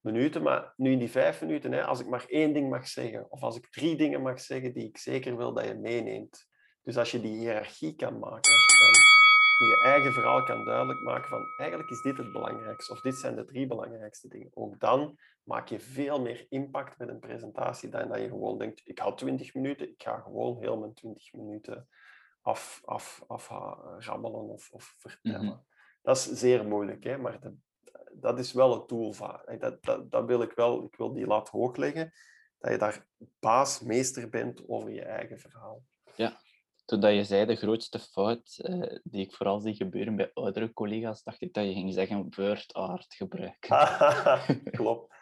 minuten, 0.00 0.42
maar 0.42 0.72
nu 0.76 0.92
in 0.92 0.98
die 0.98 1.10
vijf 1.10 1.40
minuten, 1.40 1.72
hè, 1.72 1.84
als 1.84 2.00
ik 2.00 2.06
maar 2.06 2.24
één 2.26 2.52
ding 2.52 2.70
mag 2.70 2.88
zeggen, 2.88 3.30
of 3.30 3.42
als 3.42 3.56
ik 3.56 3.70
drie 3.70 3.96
dingen 3.96 4.22
mag 4.22 4.40
zeggen 4.40 4.74
die 4.74 4.88
ik 4.88 4.98
zeker 4.98 5.36
wil 5.36 5.52
dat 5.52 5.66
je 5.66 5.74
meeneemt. 5.74 6.46
Dus 6.82 6.96
als 6.96 7.10
je 7.10 7.20
die 7.20 7.38
hiërarchie 7.38 7.94
kan 7.94 8.18
maken, 8.18 8.52
als 8.52 8.66
je 8.66 8.92
dan 8.92 9.13
in 9.64 9.70
je 9.70 9.80
eigen 9.80 10.12
verhaal 10.12 10.42
kan 10.42 10.64
duidelijk 10.64 11.00
maken 11.00 11.28
van 11.28 11.52
eigenlijk 11.56 11.90
is 11.90 12.02
dit 12.02 12.16
het 12.16 12.32
belangrijkste, 12.32 12.92
of 12.92 13.00
dit 13.00 13.14
zijn 13.16 13.36
de 13.36 13.44
drie 13.44 13.66
belangrijkste 13.66 14.28
dingen. 14.28 14.50
Ook 14.54 14.80
dan 14.80 15.18
maak 15.42 15.68
je 15.68 15.80
veel 15.80 16.20
meer 16.20 16.46
impact 16.48 16.98
met 16.98 17.08
een 17.08 17.18
presentatie 17.18 17.88
dan 17.88 18.08
dat 18.08 18.20
je 18.20 18.28
gewoon 18.28 18.58
denkt, 18.58 18.80
ik 18.84 18.98
had 18.98 19.18
20 19.18 19.54
minuten, 19.54 19.88
ik 19.88 20.02
ga 20.02 20.18
gewoon 20.18 20.58
heel 20.58 20.78
mijn 20.78 20.94
20 20.94 21.32
minuten 21.32 21.88
af, 22.40 22.82
af, 22.84 23.24
af 23.26 23.48
rammelen 23.98 24.48
of, 24.48 24.70
of 24.70 24.94
vertellen. 24.98 25.44
Mhm. 25.44 25.58
Dat 26.02 26.16
is 26.16 26.24
zeer 26.24 26.64
moeilijk, 26.66 27.04
hè? 27.04 27.18
maar 27.18 27.40
dat, 27.40 27.52
dat 28.12 28.38
is 28.38 28.52
wel 28.52 28.74
een 28.74 28.86
tool. 28.86 29.14
Dat, 29.58 29.82
dat, 29.82 30.10
dat 30.10 30.24
wil 30.24 30.42
ik 30.42 30.52
wel, 30.52 30.84
ik 30.84 30.96
wil 30.96 31.12
die 31.12 31.26
lat 31.26 31.48
hoog 31.48 31.76
leggen, 31.76 32.12
dat 32.58 32.70
je 32.70 32.78
daar 32.78 33.06
baas, 33.40 33.80
meester 33.80 34.28
bent 34.28 34.68
over 34.68 34.90
je 34.90 35.02
eigen 35.02 35.38
verhaal. 35.38 35.82
Ja, 36.16 36.40
toen 36.84 37.00
dat 37.00 37.14
je 37.14 37.24
zei 37.24 37.46
de 37.46 37.56
grootste 37.56 37.98
fout 37.98 38.58
uh, 38.62 38.96
die 39.02 39.24
ik 39.24 39.34
vooral 39.34 39.60
zie 39.60 39.74
gebeuren 39.74 40.16
bij 40.16 40.30
oudere 40.34 40.72
collega's, 40.72 41.22
dacht 41.22 41.40
ik 41.40 41.54
dat 41.54 41.64
je 41.64 41.72
ging 41.72 41.92
zeggen 41.92 42.32
word 42.36 42.72
art 42.72 43.14
gebruiken. 43.14 43.88
Klopt. 44.78 45.12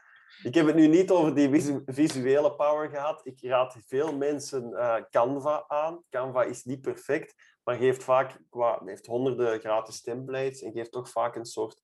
Ik 0.42 0.54
heb 0.54 0.66
het 0.66 0.74
nu 0.74 0.86
niet 0.86 1.10
over 1.10 1.34
die 1.34 1.80
visuele 1.86 2.54
power 2.54 2.88
gehad. 2.88 3.20
Ik 3.26 3.42
raad 3.42 3.76
veel 3.86 4.16
mensen 4.16 4.70
uh, 4.70 4.96
Canva 5.10 5.64
aan. 5.68 6.02
Canva 6.10 6.42
is 6.42 6.64
niet 6.64 6.80
perfect, 6.80 7.34
maar 7.64 7.76
geeft 7.76 8.04
vaak 8.04 8.38
qua, 8.50 8.80
heeft 8.84 9.06
honderden 9.06 9.60
gratis 9.60 10.00
templates 10.00 10.62
en 10.62 10.72
geeft 10.72 10.92
toch 10.92 11.10
vaak 11.10 11.36
een 11.36 11.44
soort 11.44 11.82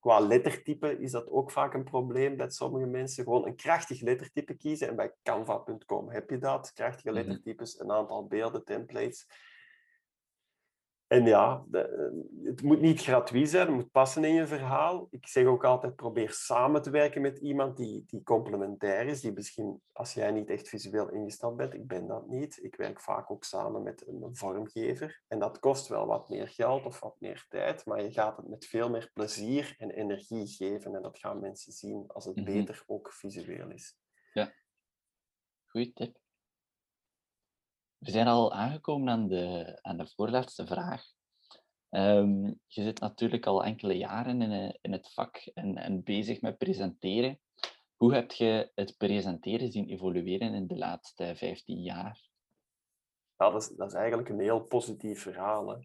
qua 0.00 0.18
lettertype 0.18 0.98
is 0.98 1.10
dat 1.10 1.26
ook 1.28 1.50
vaak 1.50 1.74
een 1.74 1.84
probleem 1.84 2.36
bij 2.36 2.50
sommige 2.50 2.86
mensen. 2.86 3.24
Gewoon 3.24 3.46
een 3.46 3.56
krachtig 3.56 4.00
lettertype 4.00 4.54
kiezen. 4.54 4.88
En 4.88 4.96
bij 4.96 5.14
canva.com 5.22 6.10
heb 6.10 6.30
je 6.30 6.38
dat. 6.38 6.72
Krachtige 6.72 7.10
mhm. 7.10 7.16
lettertypes, 7.16 7.80
een 7.80 7.90
aantal 7.90 8.26
beelden, 8.26 8.64
templates. 8.64 9.26
En 11.10 11.26
ja, 11.26 11.64
het 12.42 12.62
moet 12.62 12.80
niet 12.80 13.02
gratuit 13.02 13.48
zijn, 13.48 13.66
het 13.66 13.76
moet 13.76 13.90
passen 13.90 14.24
in 14.24 14.34
je 14.34 14.46
verhaal. 14.46 15.08
Ik 15.10 15.26
zeg 15.26 15.44
ook 15.44 15.64
altijd, 15.64 15.96
probeer 15.96 16.32
samen 16.32 16.82
te 16.82 16.90
werken 16.90 17.22
met 17.22 17.38
iemand 17.38 17.76
die, 17.76 18.04
die 18.06 18.22
complementair 18.22 19.06
is, 19.06 19.20
die 19.20 19.32
misschien, 19.32 19.80
als 19.92 20.14
jij 20.14 20.30
niet 20.30 20.50
echt 20.50 20.68
visueel 20.68 21.08
ingesteld 21.10 21.56
bent, 21.56 21.74
ik 21.74 21.86
ben 21.86 22.06
dat 22.06 22.28
niet, 22.28 22.62
ik 22.62 22.76
werk 22.76 23.00
vaak 23.00 23.30
ook 23.30 23.44
samen 23.44 23.82
met 23.82 24.06
een 24.06 24.36
vormgever. 24.36 25.22
En 25.28 25.38
dat 25.38 25.58
kost 25.58 25.88
wel 25.88 26.06
wat 26.06 26.28
meer 26.28 26.48
geld 26.48 26.86
of 26.86 27.00
wat 27.00 27.16
meer 27.20 27.46
tijd, 27.48 27.86
maar 27.86 28.02
je 28.02 28.12
gaat 28.12 28.36
het 28.36 28.48
met 28.48 28.66
veel 28.66 28.90
meer 28.90 29.10
plezier 29.14 29.74
en 29.78 29.90
energie 29.90 30.46
geven. 30.46 30.94
En 30.94 31.02
dat 31.02 31.18
gaan 31.18 31.40
mensen 31.40 31.72
zien 31.72 32.04
als 32.06 32.24
het 32.24 32.36
mhm. 32.36 32.44
beter 32.44 32.82
ook 32.86 33.12
visueel 33.12 33.70
is. 33.70 33.96
Ja, 34.32 34.52
goeie 35.66 35.92
tip. 35.92 36.18
We 38.00 38.10
zijn 38.10 38.26
al 38.26 38.52
aangekomen 38.52 39.08
aan 39.08 39.28
de, 39.28 39.78
aan 39.82 39.96
de 39.96 40.06
voorlaatste 40.06 40.66
vraag. 40.66 41.02
Um, 41.90 42.46
je 42.66 42.82
zit 42.82 43.00
natuurlijk 43.00 43.46
al 43.46 43.64
enkele 43.64 43.96
jaren 43.96 44.42
in, 44.42 44.52
eh, 44.52 44.74
in 44.80 44.92
het 44.92 45.12
vak 45.12 45.36
en, 45.54 45.76
en 45.76 46.02
bezig 46.02 46.40
met 46.40 46.58
presenteren. 46.58 47.40
Hoe 47.96 48.14
heb 48.14 48.32
je 48.32 48.70
het 48.74 48.96
presenteren 48.96 49.72
zien 49.72 49.88
evolueren 49.88 50.54
in 50.54 50.66
de 50.66 50.76
laatste 50.76 51.32
15 51.36 51.82
jaar? 51.82 52.28
Ja, 53.36 53.50
dat, 53.50 53.62
is, 53.62 53.68
dat 53.68 53.88
is 53.88 53.94
eigenlijk 53.94 54.28
een 54.28 54.40
heel 54.40 54.60
positief 54.60 55.22
verhaal. 55.22 55.68
Hè? 55.68 55.76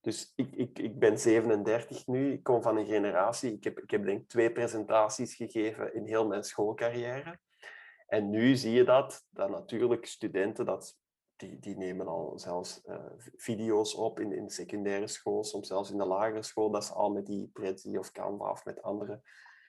Dus 0.00 0.32
ik, 0.34 0.54
ik, 0.54 0.78
ik 0.78 0.98
ben 0.98 1.18
37 1.18 2.06
nu, 2.06 2.32
ik 2.32 2.42
kom 2.42 2.62
van 2.62 2.76
een 2.76 2.86
generatie. 2.86 3.52
Ik 3.52 3.64
heb, 3.64 3.78
ik 3.78 3.90
heb 3.90 4.04
denk 4.04 4.20
ik 4.20 4.28
twee 4.28 4.52
presentaties 4.52 5.34
gegeven 5.34 5.94
in 5.94 6.06
heel 6.06 6.26
mijn 6.26 6.44
schoolcarrière. 6.44 7.38
En 8.06 8.30
nu 8.30 8.56
zie 8.56 8.72
je 8.72 8.84
dat, 8.84 9.26
dat 9.30 9.50
natuurlijk 9.50 10.06
studenten 10.06 10.64
dat 10.64 11.00
die, 11.36 11.58
die 11.58 11.76
nemen 11.76 12.06
al 12.06 12.32
zelfs 12.38 12.80
uh, 12.84 12.96
video's 13.36 13.94
op 13.94 14.20
in, 14.20 14.32
in 14.32 14.50
secundaire 14.50 15.06
school, 15.06 15.44
soms 15.44 15.66
zelfs 15.66 15.90
in 15.90 15.98
de 15.98 16.04
lagere 16.04 16.42
school, 16.42 16.70
dat 16.70 16.84
ze 16.84 16.92
al 16.92 17.10
met 17.10 17.26
die 17.26 17.50
Prezi 17.52 17.98
of 17.98 18.12
Canva 18.12 18.50
of 18.50 18.64
met 18.64 18.82
andere, 18.82 19.22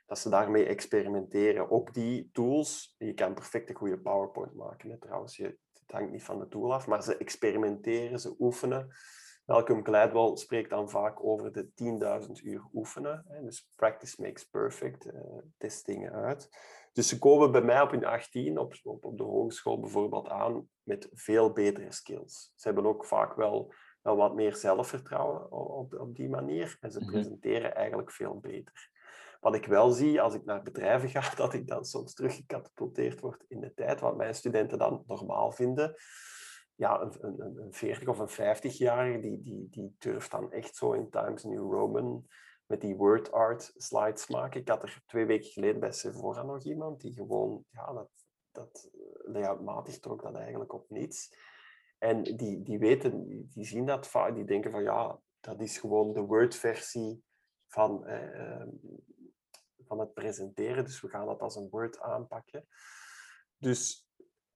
dat 0.06 0.20
ze 0.20 0.30
daarmee 0.30 0.66
experimenteren. 0.66 1.72
Ook 1.72 1.94
die 1.94 2.30
tools, 2.34 2.96
je 2.98 3.14
kan 3.14 3.34
perfect 3.34 3.70
een 3.70 3.76
goede 3.76 4.00
PowerPoint 4.00 4.54
maken. 4.54 5.00
Trouwens, 5.00 5.38
je, 5.38 5.58
het 5.74 5.92
hangt 5.92 6.12
niet 6.12 6.24
van 6.24 6.40
de 6.40 6.48
tool 6.48 6.74
af, 6.74 6.88
maar 6.88 7.04
ze 7.04 7.18
experimenteren, 7.18 8.20
ze 8.20 8.36
oefenen. 8.40 8.96
Malcolm 9.46 9.86
Gladwell 9.86 10.36
spreekt 10.36 10.70
dan 10.70 10.90
vaak 10.90 11.24
over 11.24 11.52
de 11.52 11.70
10.000 12.28 12.32
uur 12.44 12.68
oefenen. 12.74 13.26
Hè, 13.28 13.44
dus 13.44 13.72
practice 13.76 14.22
makes 14.22 14.44
perfect, 14.44 15.06
uh, 15.06 15.14
test 15.58 15.86
dingen 15.86 16.12
uit. 16.12 16.50
Dus 16.94 17.08
ze 17.08 17.20
komen 17.20 17.52
bij 17.52 17.62
mij 17.62 17.82
op 17.82 17.92
hun 17.92 18.06
18 18.06 18.58
op, 18.58 18.74
op, 18.84 19.06
op 19.06 19.18
de 19.18 19.24
hogeschool 19.24 19.80
bijvoorbeeld 19.80 20.30
aan 20.30 20.68
met 20.84 21.10
veel 21.12 21.52
betere 21.52 21.92
skills. 21.92 22.52
Ze 22.56 22.68
hebben 22.68 22.86
ook 22.86 23.06
vaak 23.06 23.36
wel, 23.36 23.74
wel 24.02 24.16
wat 24.16 24.36
meer 24.36 24.56
zelfvertrouwen 24.56 25.52
op, 25.52 25.94
op 25.94 26.16
die 26.16 26.30
manier 26.30 26.78
en 26.80 26.92
ze 26.92 27.00
mhm. 27.00 27.12
presenteren 27.12 27.76
eigenlijk 27.76 28.12
veel 28.12 28.40
beter. 28.40 28.92
Wat 29.40 29.56
ik 29.56 29.66
wel 29.66 29.90
zie 29.90 30.22
als 30.22 30.34
ik 30.34 30.46
naar 30.46 30.62
bedrijven 30.62 31.10
ga, 31.10 31.36
dat 31.44 31.54
ik 31.54 31.68
dan 31.68 31.86
soms 31.86 32.14
teruggecatapulteerd 32.14 33.20
word 33.20 33.46
in 33.48 33.60
de 33.60 33.74
tijd, 33.74 34.00
wat 34.00 34.18
mijn 34.18 34.36
studenten 34.36 34.78
dan 34.78 35.04
normaal 35.08 35.52
vinden. 35.52 35.96
Ja, 36.76 37.02
een, 37.02 37.14
een, 37.20 37.58
een 37.58 37.74
40 37.74 38.08
of 38.08 38.20
een 38.20 38.56
50-jarige 38.56 39.20
die, 39.20 39.42
die, 39.42 39.68
die 39.70 39.96
durft 39.98 40.32
dan 40.32 40.52
echt 40.52 40.76
zo 40.76 40.92
in 40.92 41.10
Times 41.10 41.44
New 41.44 41.72
Roman 41.72 42.26
met 42.74 42.82
die 42.82 42.96
word 42.96 43.32
art 43.32 43.74
slides 43.78 44.28
maken. 44.28 44.62
Ik 44.62 44.68
had 44.68 44.84
er 44.84 45.02
twee 45.06 45.26
weken 45.26 45.50
geleden 45.50 45.80
bij 45.80 45.92
Sephora 45.92 46.44
nog 46.44 46.64
iemand 46.64 47.02
die 47.02 47.14
gewoon, 47.14 47.66
ja, 47.70 47.94
dat, 47.94 48.10
dat 48.52 48.90
layoutmatig 49.24 50.00
trok 50.00 50.22
dat 50.22 50.36
eigenlijk 50.36 50.74
op 50.74 50.90
niets. 50.90 51.36
En 51.98 52.24
die, 52.24 52.62
die 52.62 52.80
weten, 52.80 53.26
die 53.50 53.66
zien 53.66 53.86
dat 53.86 54.08
vaak, 54.08 54.36
die 54.36 54.46
denken 54.46 54.72
van 54.72 54.84
ja, 54.84 55.20
dat 55.40 55.62
is 55.62 55.78
gewoon 55.78 56.14
de 56.14 56.22
Word-versie 56.22 57.24
van, 57.68 58.06
eh, 58.06 58.40
ehm, 58.40 58.70
van 59.88 60.00
het 60.00 60.14
presenteren. 60.14 60.84
Dus 60.84 61.02
we 61.02 61.10
gaan 61.10 61.26
dat 61.26 61.42
als 61.42 61.56
een 61.56 61.70
Word 61.70 62.00
aanpakken. 62.00 62.68
Dus 63.58 64.08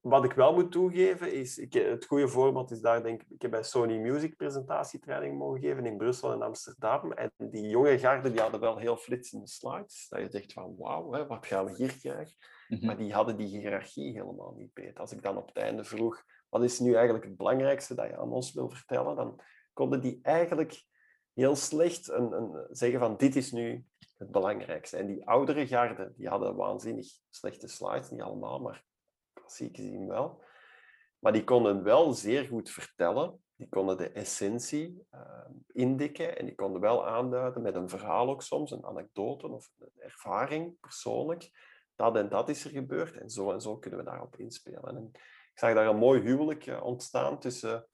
wat 0.01 0.23
ik 0.23 0.33
wel 0.33 0.53
moet 0.53 0.71
toegeven 0.71 1.33
is, 1.33 1.57
ik, 1.57 1.73
het 1.73 2.05
goede 2.05 2.27
voorbeeld 2.27 2.71
is 2.71 2.81
daar, 2.81 3.03
denk 3.03 3.21
ik, 3.21 3.29
ik 3.29 3.41
heb 3.41 3.51
bij 3.51 3.63
Sony 3.63 3.97
Music 3.97 4.35
presentatietraining 4.35 5.37
mogen 5.37 5.61
geven 5.61 5.85
in 5.85 5.97
Brussel 5.97 6.31
en 6.31 6.41
Amsterdam. 6.41 7.11
En 7.11 7.31
die 7.37 7.67
jonge 7.67 7.99
garden 7.99 8.31
die 8.31 8.41
hadden 8.41 8.59
wel 8.59 8.77
heel 8.77 8.97
flitsende 8.97 9.47
slides. 9.47 10.07
Dat 10.09 10.19
je 10.19 10.29
zegt 10.29 10.53
van, 10.53 10.75
wauw, 10.77 11.27
wat 11.27 11.45
gaan 11.45 11.65
we 11.65 11.75
hier 11.75 11.97
krijgen? 11.97 12.35
Mhm. 12.67 12.85
Maar 12.85 12.97
die 12.97 13.13
hadden 13.13 13.37
die 13.37 13.47
hiërarchie 13.47 14.11
helemaal 14.11 14.53
niet 14.57 14.73
beter. 14.73 14.99
Als 14.99 15.11
ik 15.11 15.23
dan 15.23 15.37
op 15.37 15.47
het 15.47 15.57
einde 15.57 15.83
vroeg, 15.83 16.23
wat 16.49 16.63
is 16.63 16.79
nu 16.79 16.93
eigenlijk 16.93 17.25
het 17.25 17.37
belangrijkste 17.37 17.95
dat 17.95 18.07
je 18.07 18.17
aan 18.17 18.31
ons 18.31 18.53
wil 18.53 18.69
vertellen, 18.69 19.15
dan 19.15 19.41
konden 19.73 20.01
die 20.01 20.19
eigenlijk 20.21 20.85
heel 21.33 21.55
slecht 21.55 22.09
een, 22.09 22.31
een, 22.31 22.67
zeggen 22.69 22.99
van, 22.99 23.17
dit 23.17 23.35
is 23.35 23.51
nu 23.51 23.85
het 24.17 24.31
belangrijkste. 24.31 24.97
En 24.97 25.07
die 25.07 25.27
oudere 25.27 25.67
garden, 25.67 26.13
die 26.17 26.27
hadden 26.27 26.55
waanzinnig 26.55 27.07
slechte 27.29 27.67
slides, 27.67 28.09
niet 28.09 28.21
allemaal, 28.21 28.59
maar 28.59 28.85
klassiek 29.47 29.75
gezien 29.75 30.07
wel. 30.07 30.43
Maar 31.19 31.33
die 31.33 31.43
konden 31.43 31.83
wel 31.83 32.13
zeer 32.13 32.45
goed 32.45 32.69
vertellen. 32.69 33.41
Die 33.55 33.69
konden 33.69 33.97
de 33.97 34.11
essentie 34.11 35.07
uh, 35.13 35.21
indikken 35.67 36.37
en 36.37 36.45
die 36.45 36.55
konden 36.55 36.81
wel 36.81 37.07
aanduiden 37.07 37.61
met 37.61 37.75
een 37.75 37.89
verhaal 37.89 38.29
ook 38.29 38.41
soms, 38.41 38.71
een 38.71 38.85
anekdote 38.85 39.47
of 39.47 39.71
een 39.79 39.91
ervaring 39.95 40.79
persoonlijk, 40.79 41.49
dat 41.95 42.15
en 42.15 42.29
dat 42.29 42.49
is 42.49 42.65
er 42.65 42.71
gebeurd 42.71 43.17
en 43.17 43.29
zo 43.29 43.51
en 43.51 43.61
zo 43.61 43.77
kunnen 43.77 43.99
we 43.99 44.05
daarop 44.05 44.35
inspelen. 44.35 44.97
En 44.97 45.09
ik 45.13 45.59
zag 45.59 45.73
daar 45.73 45.87
een 45.87 45.97
mooi 45.97 46.21
huwelijk 46.21 46.65
eh, 46.65 46.83
ontstaan 46.83 47.39
tussen... 47.39 47.87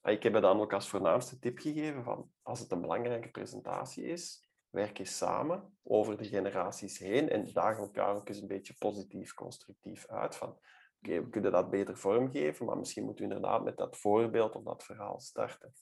Ah, 0.00 0.12
ik 0.12 0.22
heb 0.22 0.32
het 0.32 0.42
dan 0.42 0.60
ook 0.60 0.72
als 0.72 0.88
voornaamste 0.88 1.38
tip 1.38 1.58
gegeven 1.58 2.04
van 2.04 2.30
als 2.42 2.60
het 2.60 2.70
een 2.70 2.80
belangrijke 2.80 3.30
presentatie 3.30 4.04
is, 4.04 4.50
werk 4.68 4.98
eens 4.98 5.16
samen 5.16 5.78
over 5.82 6.16
de 6.16 6.24
generaties 6.24 6.98
heen 6.98 7.28
en 7.28 7.52
daag 7.52 7.78
elkaar 7.78 8.14
ook 8.14 8.28
eens 8.28 8.40
een 8.40 8.46
beetje 8.46 8.74
positief, 8.78 9.34
constructief 9.34 10.06
uit 10.06 10.36
van 10.36 10.58
oké, 11.02 11.22
we 11.22 11.28
kunnen 11.28 11.52
dat 11.52 11.70
beter 11.70 11.96
vormgeven, 11.96 12.66
maar 12.66 12.78
misschien 12.78 13.04
moeten 13.04 13.28
we 13.28 13.34
inderdaad 13.34 13.64
met 13.64 13.76
dat 13.76 13.96
voorbeeld 13.96 14.54
of 14.54 14.62
dat 14.62 14.84
verhaal 14.84 15.20
starten. 15.20 15.72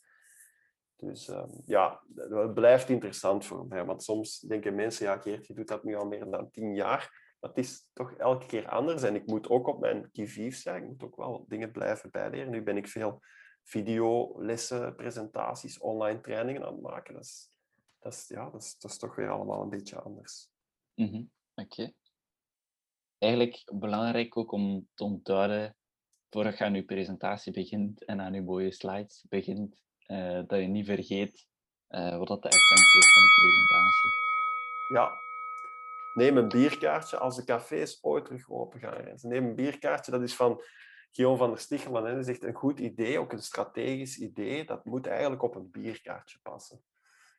Dus 0.97 1.29
um, 1.29 1.63
ja, 1.65 2.03
het 2.15 2.55
blijft 2.55 2.89
interessant 2.89 3.47
voor 3.47 3.67
mij, 3.67 3.85
want 3.85 4.03
soms 4.03 4.41
denken 4.41 4.75
mensen, 4.75 5.07
ja 5.07 5.19
Geert, 5.19 5.47
je 5.47 5.55
doet 5.55 5.69
dat 5.69 5.85
nu 5.85 5.95
al 5.95 6.07
meer 6.07 6.31
dan 6.31 6.51
tien 6.51 6.75
jaar, 6.75 7.27
het 7.41 7.59
is 7.59 7.89
toch 7.93 8.13
elke 8.13 8.47
keer 8.47 8.69
anders 8.69 9.03
en 9.03 9.15
ik 9.15 9.27
moet 9.27 9.49
ook 9.49 9.67
op 9.67 9.81
mijn 9.81 10.11
kivief 10.11 10.57
zijn, 10.57 10.83
ik 10.83 10.89
moet 10.89 11.03
ook 11.03 11.17
wel 11.17 11.45
dingen 11.49 11.71
blijven 11.71 12.11
bijleren. 12.11 12.51
Nu 12.51 12.63
ben 12.63 12.77
ik 12.77 12.89
veel 12.89 13.21
videolessen, 13.63 14.95
presentaties, 14.95 15.79
online 15.79 16.21
trainingen 16.21 16.65
aan 16.65 16.73
het 16.73 16.83
maken. 16.83 17.15
Dat 17.15 17.23
is, 17.23 17.51
dat 17.99 18.13
is, 18.13 18.29
ja, 18.29 18.51
dat 18.51 18.63
is, 18.63 18.79
dat 18.79 18.91
is 18.91 18.99
toch 18.99 19.15
weer 19.15 19.31
allemaal 19.31 19.63
een 19.63 19.71
beetje 19.71 20.01
anders. 20.01 20.51
Mm. 20.95 21.31
Oké. 21.55 21.93
Eigenlijk 23.19 23.63
belangrijk 23.75 24.37
ook 24.37 24.53
om 24.53 24.89
te 24.95 25.05
onthouden, 25.05 25.77
voordat 26.31 26.59
je 26.59 26.65
aan 26.65 26.75
je 26.75 26.85
presentatie 26.85 27.53
begint 27.53 28.05
en 28.05 28.21
aan 28.21 28.35
je 28.35 28.43
mooie 28.43 28.73
slides 28.73 29.25
begint, 29.29 29.83
uh, 30.07 30.41
dat 30.47 30.61
je 30.61 30.67
niet 30.67 30.87
vergeet 30.87 31.47
uh, 31.89 32.19
wat 32.19 32.29
dat 32.29 32.43
de 32.43 32.49
essentie 32.49 32.99
is 32.99 33.13
van 33.13 33.23
de 33.23 33.29
presentatie. 33.41 34.11
Ja, 34.95 35.11
neem 36.15 36.37
een 36.37 36.49
bierkaartje 36.49 37.19
als 37.19 37.37
de 37.37 37.45
cafés 37.45 37.99
ooit 38.03 38.25
terug 38.25 38.51
open 38.51 38.81
gaan. 38.81 39.19
Neem 39.23 39.45
een 39.45 39.55
bierkaartje, 39.55 40.11
dat 40.11 40.23
is 40.23 40.37
van 40.37 40.63
Guillaume 41.11 41.39
van 41.39 41.51
der 41.51 41.61
Stichelen. 41.61 42.05
Hij 42.05 42.23
zegt 42.23 42.45
een 42.45 42.55
goed 42.55 42.79
idee, 42.79 43.19
ook 43.19 43.33
een 43.33 43.43
strategisch 43.43 44.19
idee, 44.19 44.65
dat 44.65 44.85
moet 44.85 45.07
eigenlijk 45.07 45.43
op 45.43 45.55
een 45.55 45.71
bierkaartje 45.71 46.39
passen. 46.43 46.83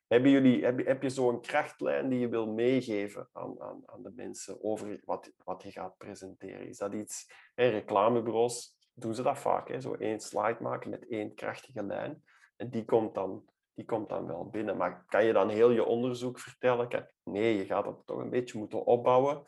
Hebben 0.09 0.31
jullie, 0.31 0.63
heb, 0.63 0.85
heb 0.85 1.01
je 1.01 1.09
zo'n 1.09 1.41
krachtlijn 1.41 2.09
die 2.09 2.19
je 2.19 2.29
wil 2.29 2.47
meegeven 2.47 3.29
aan, 3.31 3.61
aan, 3.61 3.81
aan 3.85 4.03
de 4.03 4.11
mensen 4.15 4.63
over 4.63 4.99
wat, 5.05 5.31
wat 5.43 5.63
je 5.63 5.71
gaat 5.71 5.97
presenteren? 5.97 6.67
Is 6.67 6.77
dat 6.77 6.93
iets, 6.93 7.31
hè, 7.55 7.67
reclamebureaus 7.67 8.77
doen 8.93 9.15
ze 9.15 9.21
dat 9.21 9.39
vaak, 9.39 9.67
hè? 9.67 9.81
zo 9.81 9.93
één 9.93 10.19
slide 10.19 10.57
maken 10.59 10.89
met 10.89 11.07
één 11.07 11.35
krachtige 11.35 11.83
lijn. 11.83 12.23
En 12.55 12.69
die 12.69 12.85
komt 12.85 13.13
dan, 13.15 13.45
die 13.73 13.85
komt 13.85 14.09
dan 14.09 14.27
wel 14.27 14.49
binnen. 14.49 14.77
Maar 14.77 15.05
kan 15.05 15.25
je 15.25 15.33
dan 15.33 15.49
heel 15.49 15.69
je 15.69 15.85
onderzoek 15.85 16.39
vertellen? 16.39 17.07
Nee, 17.23 17.57
je 17.57 17.65
gaat 17.65 17.85
het 17.85 18.05
toch 18.05 18.17
een 18.17 18.29
beetje 18.29 18.57
moeten 18.57 18.85
opbouwen. 18.85 19.43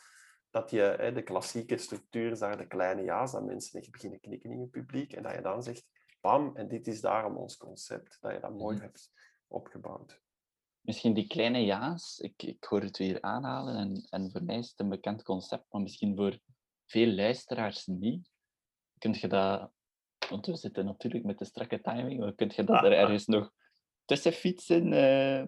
Dat 0.49 0.71
je 0.71 0.81
hè, 0.81 1.11
de 1.11 1.23
klassieke 1.23 1.77
structuur 1.77 2.31
is 2.31 2.39
daar 2.39 2.57
de 2.57 2.67
kleine 2.67 3.03
ja's, 3.03 3.31
dat 3.31 3.45
mensen 3.45 3.79
echt 3.79 3.91
beginnen 3.91 4.19
knikken 4.19 4.51
in 4.51 4.59
je 4.59 4.67
publiek. 4.67 5.13
En 5.13 5.23
dat 5.23 5.33
je 5.33 5.41
dan 5.41 5.63
zegt, 5.63 5.87
bam, 6.19 6.55
en 6.55 6.67
dit 6.67 6.87
is 6.87 7.01
daarom 7.01 7.37
ons 7.37 7.57
concept. 7.57 8.17
Dat 8.19 8.31
je 8.31 8.39
dat 8.39 8.57
mooi 8.57 8.75
mhm. 8.75 8.85
hebt 8.85 9.11
opgebouwd. 9.47 10.21
Misschien 10.81 11.13
die 11.13 11.27
kleine 11.27 11.63
ja's, 11.65 12.19
ik, 12.19 12.43
ik 12.43 12.63
hoor 12.63 12.81
het 12.81 12.97
weer 12.97 13.21
aanhalen 13.21 13.75
en, 13.75 14.07
en 14.09 14.31
voor 14.31 14.43
mij 14.43 14.57
is 14.57 14.69
het 14.69 14.79
een 14.79 14.89
bekend 14.89 15.23
concept, 15.23 15.65
maar 15.71 15.81
misschien 15.81 16.15
voor 16.15 16.39
veel 16.85 17.13
luisteraars 17.13 17.85
niet. 17.85 18.29
Kunt 18.97 19.19
je 19.19 19.27
dat, 19.27 19.71
want 20.29 20.45
we 20.45 20.55
zitten 20.55 20.85
natuurlijk 20.85 21.25
met 21.25 21.37
de 21.37 21.45
strakke 21.45 21.81
timing, 21.81 22.19
maar 22.19 22.35
kun 22.35 22.51
je 22.55 22.63
dat 22.63 22.83
er 22.83 22.93
ergens 23.03 23.25
nog 23.25 23.51
tussen 24.05 24.31
fietsen 24.31 24.93
uh, 24.93 25.43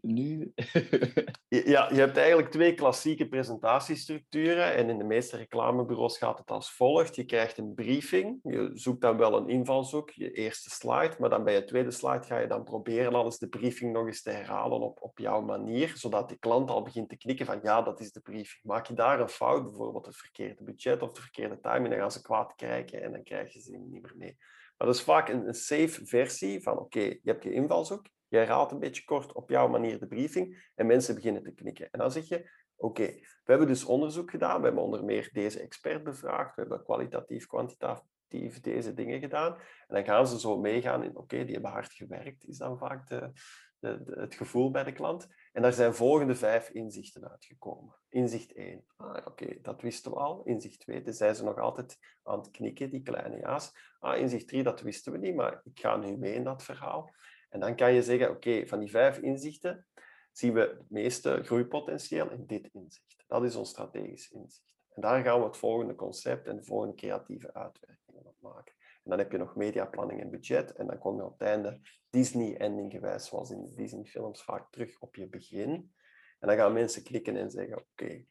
nu? 0.00 0.52
ja, 1.48 1.88
je 1.92 1.98
hebt 1.98 2.16
eigenlijk 2.16 2.50
twee 2.50 2.74
klassieke 2.74 3.28
presentatiestructuren. 3.28 4.74
En 4.74 4.90
in 4.90 4.98
de 4.98 5.04
meeste 5.04 5.36
reclamebureaus 5.36 6.18
gaat 6.18 6.38
het 6.38 6.50
als 6.50 6.72
volgt. 6.72 7.16
Je 7.16 7.24
krijgt 7.24 7.58
een 7.58 7.74
briefing. 7.74 8.38
Je 8.42 8.70
zoekt 8.74 9.00
dan 9.00 9.16
wel 9.16 9.36
een 9.36 9.48
invalshoek, 9.48 10.10
je 10.10 10.30
eerste 10.30 10.70
slide. 10.70 11.14
Maar 11.18 11.30
dan 11.30 11.44
bij 11.44 11.54
je 11.54 11.64
tweede 11.64 11.90
slide 11.90 12.22
ga 12.22 12.38
je 12.38 12.46
dan 12.46 12.64
proberen 12.64 13.14
alles 13.14 13.38
de 13.38 13.48
briefing 13.48 13.92
nog 13.92 14.06
eens 14.06 14.22
te 14.22 14.30
herhalen 14.30 14.80
op, 14.80 15.02
op 15.02 15.18
jouw 15.18 15.40
manier. 15.40 15.92
Zodat 15.94 16.28
de 16.28 16.38
klant 16.38 16.70
al 16.70 16.82
begint 16.82 17.08
te 17.08 17.16
knikken 17.16 17.46
van 17.46 17.60
ja, 17.62 17.82
dat 17.82 18.00
is 18.00 18.12
de 18.12 18.20
briefing. 18.20 18.62
Maak 18.62 18.86
je 18.86 18.94
daar 18.94 19.20
een 19.20 19.28
fout, 19.28 19.62
bijvoorbeeld 19.62 20.06
het 20.06 20.16
verkeerde 20.16 20.64
budget 20.64 21.02
of 21.02 21.12
de 21.12 21.20
verkeerde 21.20 21.60
timing, 21.60 21.88
dan 21.88 21.98
gaan 21.98 22.10
ze 22.10 22.22
kwaad 22.22 22.54
kijken 22.54 23.02
en 23.02 23.12
dan 23.12 23.22
krijg 23.22 23.52
je 23.52 23.60
ze 23.60 23.76
niet 23.76 24.02
meer 24.02 24.14
mee. 24.16 24.36
Dat 24.76 24.94
is 24.94 25.02
vaak 25.02 25.28
een, 25.28 25.46
een 25.46 25.54
safe 25.54 26.06
versie 26.06 26.62
van 26.62 26.78
oké, 26.78 27.00
je 27.00 27.20
hebt 27.22 27.44
je 27.44 27.52
invalshoek, 27.52 28.06
je 28.28 28.36
herhaalt 28.36 28.72
een 28.72 28.78
beetje 28.78 29.04
kort 29.04 29.32
op 29.32 29.50
jouw 29.50 29.68
manier 29.68 29.98
de 29.98 30.06
briefing 30.06 30.70
en 30.74 30.86
mensen 30.86 31.14
beginnen 31.14 31.42
te 31.42 31.54
knikken. 31.54 31.90
En 31.90 31.98
dan 31.98 32.10
zeg 32.10 32.28
je, 32.28 32.50
oké, 32.76 33.06
we 33.06 33.52
hebben 33.52 33.66
dus 33.66 33.84
onderzoek 33.84 34.30
gedaan, 34.30 34.58
we 34.58 34.66
hebben 34.66 34.84
onder 34.84 35.04
meer 35.04 35.28
deze 35.32 35.60
expert 35.60 36.04
bevraagd, 36.04 36.54
we 36.54 36.60
hebben 36.60 36.82
kwalitatief, 36.82 37.46
kwantitatief 37.46 38.60
deze 38.60 38.94
dingen 38.94 39.20
gedaan. 39.20 39.54
En 39.54 39.94
dan 39.94 40.04
gaan 40.04 40.26
ze 40.26 40.40
zo 40.40 40.58
meegaan 40.58 41.02
in, 41.02 41.16
oké, 41.16 41.44
die 41.44 41.52
hebben 41.52 41.70
hard 41.70 41.92
gewerkt, 41.92 42.44
is 42.44 42.58
dan 42.58 42.78
vaak 42.78 43.08
de, 43.08 43.30
de, 43.78 44.16
het 44.20 44.34
gevoel 44.34 44.70
bij 44.70 44.84
de 44.84 44.92
klant. 44.92 45.26
En 45.56 45.62
daar 45.62 45.72
zijn 45.72 45.94
volgende 45.94 46.34
vijf 46.34 46.68
inzichten 46.68 47.30
uitgekomen. 47.30 47.94
Inzicht 48.08 48.52
1, 48.52 48.84
ah, 48.96 49.26
oké, 49.26 49.60
dat 49.62 49.82
wisten 49.82 50.10
we 50.10 50.16
al. 50.16 50.42
Inzicht 50.44 50.80
2, 50.80 51.02
dus 51.02 51.16
zijn 51.16 51.34
ze 51.34 51.44
nog 51.44 51.58
altijd 51.58 51.98
aan 52.22 52.38
het 52.38 52.50
knikken, 52.50 52.90
die 52.90 53.02
kleine 53.02 53.38
ja's. 53.38 53.72
Ah, 53.98 54.18
inzicht 54.20 54.48
3, 54.48 54.62
dat 54.62 54.80
wisten 54.80 55.12
we 55.12 55.18
niet, 55.18 55.34
maar 55.34 55.60
ik 55.64 55.80
ga 55.80 55.96
nu 55.96 56.16
mee 56.16 56.34
in 56.34 56.44
dat 56.44 56.62
verhaal. 56.62 57.10
En 57.48 57.60
dan 57.60 57.76
kan 57.76 57.92
je 57.92 58.02
zeggen, 58.02 58.30
oké, 58.30 58.66
van 58.66 58.78
die 58.78 58.90
vijf 58.90 59.18
inzichten 59.18 59.86
zien 60.32 60.52
we 60.52 60.60
het 60.60 60.90
meeste 60.90 61.42
groeipotentieel 61.42 62.30
in 62.30 62.46
dit 62.46 62.68
inzicht. 62.72 63.24
Dat 63.26 63.44
is 63.44 63.56
ons 63.56 63.70
strategisch 63.70 64.30
inzicht. 64.30 64.74
En 64.94 65.02
daar 65.02 65.22
gaan 65.22 65.38
we 65.38 65.46
het 65.46 65.56
volgende 65.56 65.94
concept 65.94 66.46
en 66.46 66.56
de 66.56 66.64
volgende 66.64 66.94
creatieve 66.94 67.54
uitwerkingen 67.54 68.26
op 68.26 68.36
maken. 68.40 68.74
En 69.06 69.12
dan 69.12 69.18
heb 69.18 69.32
je 69.32 69.38
nog 69.38 69.56
mediaplanning 69.56 70.20
en 70.20 70.30
budget. 70.30 70.72
En 70.72 70.86
dan 70.86 70.98
kom 70.98 71.16
je 71.16 71.24
op 71.24 71.38
het 71.38 71.48
einde 71.48 71.80
Disney-ending 72.10 72.92
gewijs, 72.92 73.26
zoals 73.26 73.50
in 73.50 73.62
de 73.62 73.74
Disney-films, 73.74 74.42
vaak 74.42 74.70
terug 74.70 75.00
op 75.00 75.14
je 75.16 75.28
begin. 75.28 75.94
En 76.38 76.48
dan 76.48 76.56
gaan 76.56 76.72
mensen 76.72 77.02
klikken 77.02 77.36
en 77.36 77.50
zeggen, 77.50 77.76
oké, 77.76 78.24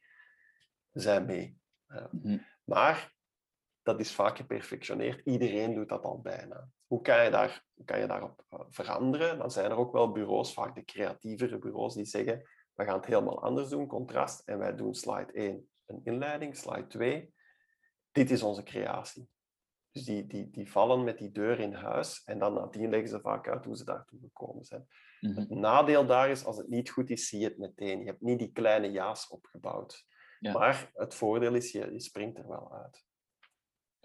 we 0.90 1.00
zijn 1.00 1.26
mee. 1.26 1.58
Mhm. 2.10 2.38
Maar 2.64 3.14
dat 3.82 4.00
is 4.00 4.14
vaak 4.14 4.36
geperfectioneerd. 4.36 5.20
Iedereen 5.24 5.74
doet 5.74 5.88
dat 5.88 6.04
al 6.04 6.20
bijna. 6.20 6.68
Hoe 6.86 7.00
kan 7.00 7.24
je, 7.24 7.30
daar, 7.30 7.64
hoe 7.74 7.84
kan 7.84 8.00
je 8.00 8.06
daarop 8.06 8.44
eh, 8.48 8.60
veranderen? 8.68 9.38
Dan 9.38 9.50
zijn 9.50 9.70
er 9.70 9.76
ook 9.76 9.92
wel 9.92 10.12
bureaus, 10.12 10.52
vaak 10.52 10.74
de 10.74 10.84
creatievere 10.84 11.58
bureaus, 11.58 11.94
die 11.94 12.04
zeggen, 12.04 12.48
we 12.74 12.84
gaan 12.84 12.96
het 12.96 13.06
helemaal 13.06 13.42
anders 13.42 13.68
doen, 13.68 13.86
contrast. 13.86 14.48
En 14.48 14.58
wij 14.58 14.74
doen 14.74 14.94
slide 14.94 15.32
1 15.32 15.68
een 15.86 16.00
inleiding, 16.04 16.56
slide 16.56 16.86
2. 16.86 17.34
Dit 18.12 18.30
is 18.30 18.42
onze 18.42 18.62
creatie. 18.62 19.28
Dus 19.96 20.04
die, 20.04 20.26
die, 20.26 20.50
die 20.50 20.70
vallen 20.70 21.04
met 21.04 21.18
die 21.18 21.32
deur 21.32 21.60
in 21.60 21.72
huis 21.72 22.24
en 22.24 22.38
dan 22.38 22.54
nadien 22.54 22.90
leggen 22.90 23.08
ze 23.08 23.20
vaak 23.20 23.48
uit 23.48 23.64
hoe 23.64 23.76
ze 23.76 23.84
daartoe 23.84 24.20
gekomen 24.20 24.64
zijn. 24.64 24.86
Mhm. 25.20 25.38
Het 25.38 25.50
nadeel 25.50 26.06
daar 26.06 26.30
is, 26.30 26.44
als 26.44 26.56
het 26.56 26.68
niet 26.68 26.90
goed 26.90 27.10
is, 27.10 27.28
zie 27.28 27.40
je 27.40 27.44
het 27.44 27.58
meteen. 27.58 27.98
Je 27.98 28.04
hebt 28.04 28.20
niet 28.20 28.38
die 28.38 28.52
kleine 28.52 28.90
ja's 28.90 29.30
opgebouwd. 29.30 30.06
Maar 30.40 30.90
het 30.94 31.14
voordeel 31.14 31.54
is, 31.54 31.72
je, 31.72 31.92
je 31.92 32.00
springt 32.00 32.38
er 32.38 32.48
wel 32.48 32.72
uit. 32.72 33.04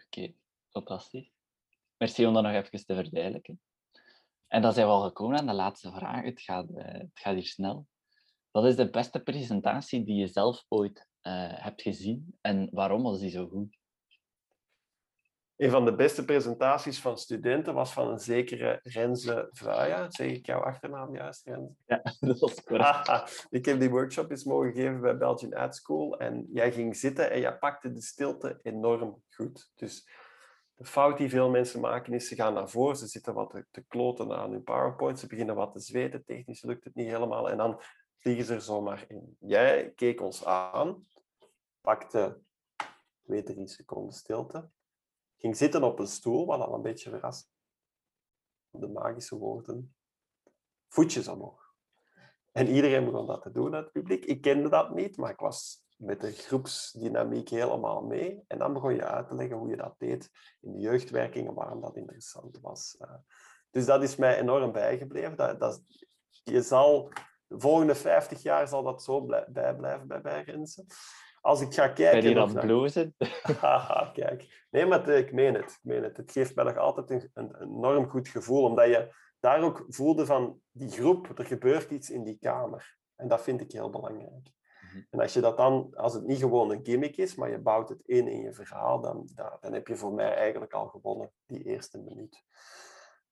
Oké, 0.06 0.34
fantastisch. 0.70 1.32
Merci 1.98 2.26
om 2.26 2.34
dat 2.34 2.44
nog 2.44 2.54
even 2.54 2.86
te 2.86 2.96
verduidelijken. 2.96 3.62
En 4.48 4.62
dan 4.62 4.74
zijn 4.74 4.88
we 4.88 4.92
al 4.92 5.04
gekomen 5.04 5.38
aan 5.38 5.48
de 5.48 5.54
laatste 5.54 5.92
vraag. 5.92 6.24
Het 6.24 6.42
gaat, 6.42 6.70
uh, 6.70 6.84
het 6.84 7.10
gaat 7.14 7.34
hier 7.34 7.46
snel. 7.46 7.88
Wat 8.52 8.66
is 8.66 8.76
de 8.76 8.90
beste 8.90 9.20
presentatie 9.20 10.04
die 10.04 10.16
je 10.16 10.28
zelf 10.28 10.66
ooit 10.68 11.08
uh, 11.22 11.64
hebt 11.64 11.82
gezien 11.82 12.38
en 12.42 12.70
waarom 12.72 13.04
was 13.04 13.20
die 13.20 13.30
zo 13.30 13.48
goed? 13.48 13.80
Een 15.62 15.70
van 15.70 15.86
de 15.86 15.96
beste 15.96 16.26
presentaties 16.26 17.02
van 17.02 17.18
studenten 17.18 17.74
was 17.74 17.94
van 17.94 18.08
een 18.08 18.20
zekere 18.20 18.80
Renze 18.84 19.50
Vuija. 19.52 20.10
Zeg 20.10 20.32
ik 20.32 20.46
jouw 20.46 20.60
achternaam 20.60 21.16
juist, 21.16 21.46
Renze? 21.46 21.76
Ja, 21.86 22.02
dat 22.20 22.40
was 22.40 22.64
correct. 22.64 23.48
ik 23.50 23.66
heb 23.66 23.80
die 23.80 23.90
workshop 23.90 24.32
eens 24.32 24.44
mogen 24.44 24.74
geven 24.74 25.02
bij 25.02 25.18
Belgian 25.18 25.54
Ad 25.54 25.76
School. 25.76 26.20
En 26.20 26.48
jij 26.52 26.72
ging 26.72 26.96
zitten 26.96 27.32
en 27.32 27.40
jij 27.40 27.58
pakte 27.58 27.94
de 27.94 28.02
stilte 28.02 28.60
enorm 28.62 29.24
goed. 29.30 29.72
Dus 29.76 30.10
de 30.76 30.86
fout 30.86 31.18
die 31.18 31.30
veel 31.30 31.50
mensen 31.50 31.80
maken 31.80 32.14
is, 32.14 32.28
ze 32.28 32.36
gaan 32.36 32.54
naar 32.54 32.70
voren, 32.70 32.96
ze 32.96 33.08
zitten 33.08 33.34
wat 33.34 33.50
te, 33.50 33.66
te 33.72 33.86
kloten 33.88 34.32
aan 34.32 34.52
hun 34.52 34.64
PowerPoint, 34.64 35.20
ze 35.20 35.28
beginnen 35.28 35.56
wat 35.56 35.74
te 35.74 35.80
zweten, 35.80 36.26
technisch 36.26 36.62
lukt 36.62 36.84
het 36.84 36.96
niet 36.96 37.08
helemaal. 37.08 37.50
En 37.50 37.58
dan 37.58 37.82
vliegen 38.20 38.46
ze 38.46 38.54
er 38.54 38.62
zomaar 38.62 39.06
in. 39.08 39.38
Jij 39.40 39.92
keek 39.96 40.22
ons 40.22 40.46
aan, 40.46 41.06
pakte 41.82 42.40
twee, 43.24 43.44
drie 43.44 43.68
seconden 43.68 44.14
stilte 44.14 44.70
ging 45.42 45.58
zitten 45.58 45.84
op 45.84 46.00
een 46.00 46.08
stoel, 46.08 46.46
wat 46.46 46.62
al 46.62 46.74
een 46.74 46.82
beetje 46.82 47.10
verrast. 47.10 47.50
De 48.70 48.88
magische 48.88 49.38
woorden. 49.38 49.96
Voetjes 50.88 51.28
omhoog. 51.28 51.74
En 52.52 52.68
iedereen 52.68 53.06
begon 53.06 53.28
dat 53.28 53.42
te 53.42 53.52
doen 53.52 53.74
uit 53.76 53.84
het 53.84 53.94
publiek. 53.94 54.26
Ik 54.26 54.42
kende 54.42 54.70
dat 54.70 54.96
niet, 54.96 55.18
maar 55.18 55.32
ik 55.32 55.40
was 55.40 55.84
met 55.98 56.22
de 56.22 56.32
groepsdynamiek 56.32 57.50
helemaal 57.50 58.02
mee. 58.02 58.44
En 58.48 58.58
dan 58.58 58.74
begon 58.74 58.96
je 58.96 59.06
uit 59.06 59.28
te 59.28 59.36
leggen 59.36 59.58
hoe 59.58 59.70
je 59.70 59.76
dat 59.76 59.96
deed 59.98 60.30
in 60.60 60.72
de 60.72 60.80
jeugdwerking 60.80 61.48
en 61.48 61.54
waarom 61.54 61.82
dat 61.82 61.96
interessant 61.96 62.60
was. 62.62 62.96
Eh, 63.00 63.16
dus 63.70 63.86
dat 63.86 64.04
is 64.04 64.16
mij 64.16 64.40
enorm 64.40 64.72
bijgebleven. 64.72 65.38
Dat, 65.38 65.60
dat, 65.60 65.82
je 66.44 66.62
zal, 66.62 67.12
de 67.48 67.60
volgende 67.60 67.96
50 67.96 68.42
jaar 68.42 68.68
zal 68.68 68.84
dat 68.84 69.04
zo 69.04 69.26
bijblijven 69.48 70.08
bij 70.08 70.22
bijgrenzen. 70.22 70.86
Als 71.42 71.62
ik 71.62 71.74
ga 71.74 71.88
kijken... 71.88 72.22
Ben 72.22 72.30
je 72.30 72.40
aan 72.40 72.66
blozen? 72.66 73.16
Haha, 73.62 74.10
kijk. 74.14 74.66
Nee, 74.70 74.86
maar 74.86 75.06
het- 75.06 75.26
ik 75.26 75.34
meen 75.34 75.54
het. 75.54 75.72
Ik 75.72 75.80
meen 75.82 76.04
het. 76.04 76.18
Het 76.18 76.32
geeft 76.32 76.56
mij 76.56 76.66
nog 76.66 76.78
altijd 76.78 77.10
een, 77.10 77.30
een 77.34 77.56
enorm 77.62 78.10
goed 78.10 78.28
gevoel, 78.28 78.64
omdat 78.64 78.88
je 78.88 79.14
daar 79.40 79.62
ook 79.62 79.86
voelde 79.88 80.26
van 80.26 80.60
die 80.72 80.90
groep, 80.90 81.40
er 81.40 81.46
gebeurt 81.46 81.92
iets 81.92 82.10
in 82.10 82.24
die 82.24 82.38
kamer. 82.40 82.98
En 83.16 83.28
dat 83.28 83.42
vind 83.42 83.62
ik 83.62 83.72
heel 83.72 83.90
belangrijk. 83.90 84.50
Mhm. 84.82 85.04
En 85.10 85.20
als 85.20 85.34
je 85.34 85.42
dat 85.42 85.58
dan, 85.58 85.90
als 85.96 86.14
het 86.14 86.26
niet 86.26 86.40
gewoon 86.40 86.72
een 86.72 86.86
gimmick 86.86 87.18
is, 87.18 87.36
maar 87.36 87.50
je 87.50 87.60
bouwt 87.60 87.90
het 87.90 88.02
in 88.06 88.28
in 88.28 88.42
je 88.42 88.54
verhaal, 88.54 89.02
dan, 89.02 89.30
dan, 89.36 89.58
dan 89.62 89.74
heb 89.74 89.88
je 89.88 89.96
voor 89.96 90.14
mij 90.14 90.34
eigenlijk 90.36 90.74
al 90.74 90.88
gewonnen, 90.88 91.32
die 91.46 91.64
eerste 91.64 91.98
minuut. 91.98 92.44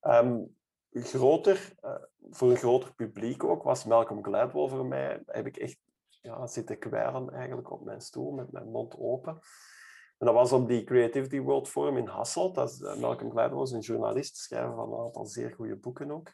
Ehm, 0.00 0.38
groter, 0.92 1.72
eh, 1.80 1.94
voor 2.30 2.50
een 2.50 2.56
groter 2.56 2.94
publiek 2.94 3.44
ook, 3.44 3.62
was 3.62 3.84
Malcolm 3.84 4.24
Gladwell 4.24 4.68
voor 4.68 4.86
mij, 4.86 5.22
heb 5.26 5.46
ik 5.46 5.56
echt 5.56 5.78
ja, 6.20 6.46
zitten 6.46 6.78
kwijlen 6.78 7.30
eigenlijk 7.30 7.70
op 7.70 7.84
mijn 7.84 8.00
stoel 8.00 8.30
met 8.30 8.52
mijn 8.52 8.68
mond 8.70 8.96
open. 8.98 9.32
En 10.18 10.26
dat 10.26 10.34
was 10.34 10.52
op 10.52 10.68
die 10.68 10.84
Creativity 10.84 11.40
World 11.40 11.68
Forum 11.68 11.96
in 11.96 12.06
Hasselt. 12.06 12.54
Dat 12.54 12.70
is, 12.70 12.80
eh, 12.80 12.96
Malcolm 12.96 13.30
Gladwell 13.30 13.76
een 13.76 13.80
journalist, 13.80 14.36
schrijver 14.36 14.74
van 14.74 14.92
een 14.92 15.04
aantal 15.04 15.26
zeer 15.26 15.52
goede 15.54 15.76
boeken 15.76 16.10
ook. 16.10 16.32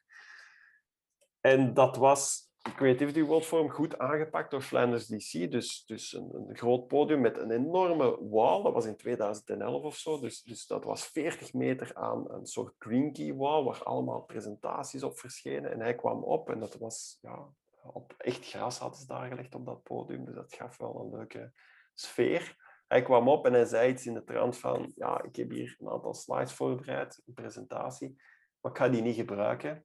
En 1.41 1.75
dat 1.75 1.97
was 1.97 2.47
Creativity 2.75 3.23
World 3.23 3.45
Forum 3.45 3.71
goed 3.71 3.99
aangepakt 3.99 4.51
door 4.51 4.61
Flanders 4.61 5.07
DC. 5.07 5.51
Dus, 5.51 5.85
dus 5.87 6.13
een, 6.13 6.35
een 6.35 6.57
groot 6.57 6.87
podium 6.87 7.21
met 7.21 7.39
een 7.39 7.51
enorme 7.51 8.29
wall. 8.29 8.63
Dat 8.63 8.73
was 8.73 8.87
in 8.87 8.97
2011 8.97 9.83
of 9.83 9.97
zo. 9.97 10.21
Dus, 10.21 10.43
dus 10.43 10.67
dat 10.67 10.85
was 10.85 11.07
40 11.07 11.53
meter 11.53 11.95
aan 11.95 12.31
een 12.31 12.47
soort 12.47 12.75
green 12.79 13.13
key 13.13 13.35
wall, 13.35 13.65
waar 13.65 13.83
allemaal 13.83 14.23
presentaties 14.23 15.03
op 15.03 15.19
verschenen. 15.19 15.73
En 15.73 15.81
hij 15.81 15.95
kwam 15.95 16.23
op 16.23 16.51
en 16.51 16.61
dat 16.61 16.75
was 16.75 17.19
ja, 17.21 17.49
op 17.93 18.15
echt 18.19 18.49
gras 18.49 18.79
hadden 18.79 18.99
ze 19.01 19.07
daar 19.07 19.29
gelegd 19.29 19.55
op 19.55 19.67
dat 19.67 19.83
podium. 19.83 20.25
Dus 20.25 20.35
dat 20.35 20.55
gaf 20.55 20.77
wel 20.77 21.01
een 21.01 21.11
leuke 21.19 21.53
sfeer. 21.95 22.65
Hij 22.87 23.03
kwam 23.03 23.29
op 23.29 23.47
en 23.47 23.53
hij 23.53 23.65
zei 23.65 23.93
iets 23.93 24.07
in 24.07 24.15
de 24.15 24.25
trant 24.25 24.59
van 24.59 24.93
ja, 24.97 25.23
ik 25.23 25.37
heb 25.37 25.51
hier 25.51 25.77
een 25.79 25.89
aantal 25.89 26.15
slides 26.15 26.53
voorbereid, 26.53 27.23
een 27.27 27.35
presentatie, 27.35 28.23
maar 28.61 28.73
ik 28.73 28.79
ga 28.79 28.89
die 28.89 29.03
niet 29.03 29.17
gebruiken. 29.17 29.85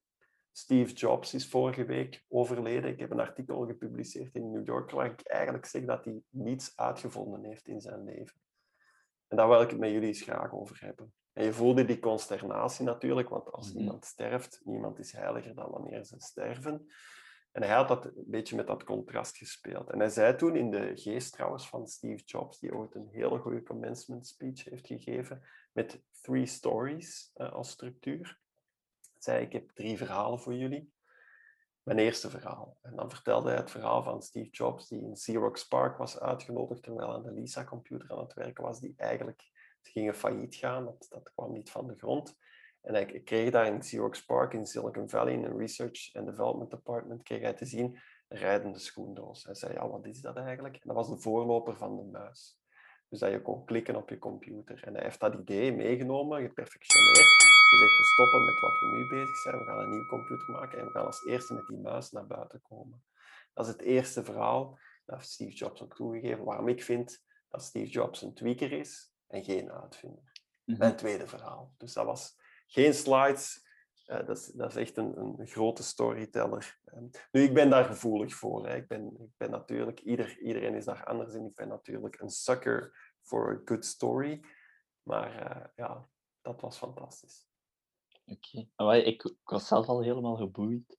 Steve 0.51 0.93
Jobs 0.93 1.33
is 1.33 1.49
vorige 1.49 1.85
week 1.85 2.25
overleden. 2.27 2.91
Ik 2.91 2.99
heb 2.99 3.11
een 3.11 3.19
artikel 3.19 3.65
gepubliceerd 3.65 4.35
in 4.35 4.51
New 4.51 4.65
Yorker 4.65 4.95
waar 4.97 5.11
ik 5.11 5.21
eigenlijk 5.21 5.65
zeg 5.65 5.85
dat 5.85 6.05
hij 6.05 6.21
niets 6.29 6.73
uitgevonden 6.75 7.43
heeft 7.43 7.67
in 7.67 7.81
zijn 7.81 8.03
leven. 8.03 8.41
En 9.27 9.37
daar 9.37 9.47
wil 9.47 9.61
ik 9.61 9.69
het 9.69 9.79
met 9.79 9.91
jullie 9.91 10.07
eens 10.07 10.21
graag 10.21 10.53
over 10.53 10.79
hebben. 10.85 11.13
En 11.33 11.43
je 11.43 11.53
voelde 11.53 11.85
die 11.85 11.99
consternatie 11.99 12.85
natuurlijk, 12.85 13.29
want 13.29 13.51
als 13.51 13.69
Mhm. 13.69 13.79
iemand 13.79 14.05
sterft, 14.05 14.61
niemand 14.63 14.99
is 14.99 15.11
heiliger 15.11 15.55
dan 15.55 15.69
wanneer 15.69 16.03
ze 16.05 16.15
sterven. 16.19 16.85
En 17.51 17.63
hij 17.63 17.75
had 17.75 17.87
dat 17.87 18.05
een 18.05 18.23
beetje 18.27 18.55
met 18.55 18.67
dat 18.67 18.83
contrast 18.83 19.37
gespeeld. 19.37 19.89
En 19.89 19.99
hij 19.99 20.09
zei 20.09 20.35
toen 20.35 20.55
in 20.55 20.71
de 20.71 20.91
geest 20.95 21.33
trouwens 21.33 21.67
van 21.69 21.87
Steve 21.87 22.23
Jobs, 22.23 22.59
die 22.59 22.75
ooit 22.75 22.95
een 22.95 23.07
hele 23.07 23.39
goede 23.39 23.63
commencement 23.63 24.27
speech 24.27 24.63
heeft 24.63 24.87
gegeven, 24.87 25.43
met 25.71 26.01
three 26.21 26.45
stories 26.45 27.31
eh, 27.33 27.51
als 27.51 27.69
structuur. 27.69 28.39
Zei 29.17 29.45
ik 29.45 29.51
heb 29.51 29.71
drie 29.71 29.97
verhalen 29.97 30.39
voor 30.39 30.55
jullie. 30.55 30.93
Mijn 31.83 31.99
eerste 31.99 32.29
verhaal. 32.29 32.77
En 32.81 32.95
dan 32.95 33.09
vertelde 33.09 33.49
hij 33.49 33.57
het 33.57 33.71
verhaal 33.71 34.03
van 34.03 34.21
Steve 34.21 34.49
Jobs, 34.49 34.87
die 34.87 35.01
in 35.01 35.13
Xerox 35.13 35.67
Park 35.67 35.97
was 35.97 36.19
uitgenodigd 36.19 36.83
terwijl 36.83 37.13
aan 37.13 37.23
de 37.23 37.31
Lisa-computer 37.31 38.11
aan 38.11 38.19
het 38.19 38.33
werken 38.33 38.63
was, 38.63 38.79
die 38.79 38.93
eigenlijk 38.97 39.49
gingen 39.81 40.15
failliet 40.15 40.55
gaan. 40.55 40.85
Dat, 40.85 41.05
dat 41.09 41.31
kwam 41.33 41.51
niet 41.51 41.71
van 41.71 41.87
de 41.87 41.95
grond. 41.97 42.37
En 42.81 42.93
hij 42.93 43.05
kreeg 43.05 43.51
daar 43.51 43.67
in 43.67 43.79
Xerox 43.79 44.25
Park 44.25 44.53
in 44.53 44.65
Silicon 44.65 45.09
Valley, 45.09 45.33
in 45.33 45.43
een 45.43 45.57
Research 45.57 46.15
and 46.15 46.25
Development 46.25 46.71
Department, 46.71 47.23
kreeg 47.23 47.41
hij 47.41 47.53
te 47.53 47.65
zien 47.65 47.99
een 48.27 48.37
rijdende 48.37 48.79
schoendoos. 48.79 49.43
Hij 49.43 49.55
zei, 49.55 49.73
ja, 49.73 49.89
wat 49.89 50.05
is 50.05 50.21
dat 50.21 50.35
eigenlijk? 50.35 50.75
En 50.75 50.81
dat 50.83 50.95
was 50.95 51.09
de 51.09 51.19
voorloper 51.19 51.77
van 51.77 51.97
de 51.97 52.03
muis. 52.03 52.59
Dus 53.09 53.19
dat 53.19 53.31
je 53.31 53.41
kon 53.41 53.65
klikken 53.65 53.95
op 53.95 54.09
je 54.09 54.17
computer. 54.17 54.83
En 54.83 54.93
hij 54.93 55.03
heeft 55.03 55.19
dat 55.19 55.33
idee 55.33 55.75
meegenomen, 55.75 56.41
geperfectioneerd. 56.41 57.39
Gezegd, 57.69 57.97
we 57.97 58.03
stoppen 58.03 58.45
met 58.45 58.59
wat 58.59 58.79
we 58.79 58.97
nu 58.97 59.07
bezig 59.07 59.35
zijn. 59.35 59.57
We 59.57 59.63
gaan 59.63 59.79
een 59.79 59.89
nieuwe 59.89 60.05
computer 60.05 60.51
maken 60.51 60.79
en 60.79 60.85
we 60.85 60.91
gaan 60.91 61.05
als 61.05 61.25
eerste 61.25 61.53
met 61.53 61.67
die 61.67 61.77
muis 61.77 62.11
naar 62.11 62.27
buiten 62.27 62.61
komen. 62.61 63.03
Dat 63.53 63.65
is 63.65 63.71
het 63.71 63.81
eerste 63.81 64.23
verhaal. 64.23 64.79
Dat 65.05 65.15
heeft 65.15 65.29
Steve 65.29 65.51
Jobs 65.55 65.81
ook 65.81 65.95
toegegeven. 65.95 66.43
Waarom 66.43 66.67
ik 66.67 66.83
vind 66.83 67.23
dat 67.49 67.63
Steve 67.63 67.91
Jobs 67.91 68.21
een 68.21 68.33
tweaker 68.33 68.71
is 68.71 69.13
en 69.27 69.43
geen 69.43 69.71
uitvinder. 69.71 70.31
Mhm. 70.63 70.77
Mijn 70.77 70.95
tweede 70.95 71.27
verhaal. 71.27 71.73
Dus 71.77 71.93
dat 71.93 72.05
was 72.05 72.40
geen 72.71 72.93
slides. 72.93 73.69
Eh, 74.05 74.25
dat, 74.25 74.37
is, 74.37 74.45
dat 74.45 74.69
is 74.69 74.75
echt 74.75 74.97
een, 74.97 75.17
een 75.17 75.47
grote 75.47 75.83
storyteller. 75.83 76.79
Ehm, 76.85 77.05
nu, 77.31 77.41
ik 77.41 77.53
ben 77.53 77.69
daar 77.69 77.85
gevoelig 77.85 78.33
voor. 78.33 78.67
Hè. 78.67 78.75
Ik, 78.75 78.87
ben, 78.87 79.05
ik 79.19 79.37
ben 79.37 79.51
natuurlijk, 79.51 79.99
ieder, 79.99 80.39
iedereen 80.39 80.75
is 80.75 80.85
daar 80.85 81.05
anders 81.05 81.33
in. 81.33 81.45
Ik 81.45 81.55
ben 81.55 81.67
natuurlijk 81.67 82.19
een 82.19 82.29
sucker 82.29 83.13
for 83.21 83.49
a 83.49 83.61
good 83.65 83.85
story. 83.85 84.43
Maar 85.03 85.39
eh, 85.39 85.67
ja, 85.75 86.07
dat 86.41 86.61
was 86.61 86.77
fantastisch. 86.77 87.47
Oké. 88.25 88.93
Ik, 88.95 89.23
ik 89.23 89.39
was 89.43 89.67
zelf 89.67 89.87
al 89.87 90.01
helemaal 90.01 90.35
geboeid. 90.35 90.97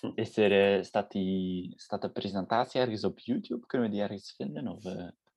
Hm. 0.00 0.12
Is 0.14 0.36
er, 0.36 0.76
eh, 0.76 0.82
staat, 0.82 1.10
die, 1.10 1.72
staat 1.76 2.02
de 2.02 2.10
presentatie 2.10 2.80
ergens 2.80 3.04
op 3.04 3.18
YouTube? 3.18 3.66
Kunnen 3.66 3.88
we 3.88 3.94
die 3.94 4.02
ergens 4.02 4.34
vinden? 4.36 4.68
Of? 4.68 4.84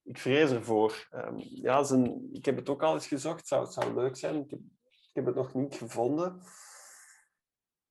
Ik 0.04 0.18
vrees 0.18 0.52
ervoor. 0.52 1.08
Ehm, 1.12 1.38
ja, 1.38 1.84
zijn, 1.84 2.34
ik 2.34 2.46
heb 2.46 2.56
het 2.56 2.70
ook 2.70 2.84
al 2.84 2.94
eens 2.94 3.08
gezocht. 3.08 3.48
Zou, 3.48 3.64
het 3.64 3.74
zou 3.74 3.94
leuk 3.94 4.16
zijn. 4.16 4.36
Ik 4.36 4.50
heb, 4.50 4.60
ik 4.60 4.77
heb 5.18 5.26
het 5.26 5.36
nog 5.36 5.54
niet 5.54 5.76
gevonden. 5.76 6.42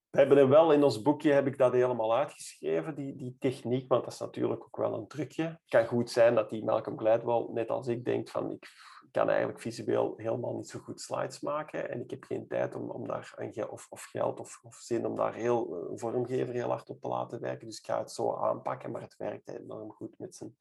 We 0.09 0.19
hebben 0.19 0.37
er 0.37 0.49
wel 0.49 0.71
in 0.71 0.83
ons 0.83 1.01
boekje 1.01 1.31
heb 1.31 1.47
ik 1.47 1.57
dat 1.57 1.73
helemaal 1.73 2.15
uitgeschreven, 2.15 2.95
die, 2.95 3.15
die 3.15 3.35
techniek, 3.39 3.87
want 3.87 4.03
dat 4.03 4.13
is 4.13 4.19
natuurlijk 4.19 4.63
ook 4.63 4.77
wel 4.77 4.93
een 4.93 5.07
trucje. 5.07 5.43
Het 5.43 5.59
kan 5.67 5.85
goed 5.85 6.11
zijn 6.11 6.35
dat 6.35 6.49
die 6.49 6.63
Malcolm 6.63 6.99
Gladwell, 6.99 7.47
net 7.49 7.69
als 7.69 7.87
ik, 7.87 8.05
denkt 8.05 8.31
van 8.31 8.51
ik 8.51 8.69
kan 9.11 9.29
eigenlijk 9.29 9.61
visueel 9.61 10.13
helemaal 10.17 10.55
niet 10.55 10.69
zo 10.69 10.79
goed 10.79 11.01
slides 11.01 11.39
maken 11.39 11.89
en 11.89 12.01
ik 12.01 12.09
heb 12.09 12.23
geen 12.23 12.47
tijd 12.47 12.75
om, 12.75 12.89
om 12.89 13.07
daar 13.07 13.35
of, 13.69 13.87
of 13.89 14.03
geld 14.03 14.39
of, 14.39 14.59
of 14.63 14.75
zin 14.75 15.05
om 15.05 15.15
daar 15.15 15.33
heel 15.33 15.75
eh, 15.75 15.91
vormgever 15.95 16.53
heel 16.53 16.69
hard 16.69 16.89
op 16.89 17.01
te 17.01 17.07
laten 17.07 17.39
werken. 17.39 17.67
Dus 17.67 17.77
ik 17.77 17.85
ga 17.85 17.99
het 17.99 18.11
zo 18.11 18.35
aanpakken, 18.35 18.91
maar 18.91 19.01
het 19.01 19.15
werkt 19.17 19.47
enorm 19.47 19.91
goed 19.91 20.19
met 20.19 20.35
zijn, 20.35 20.57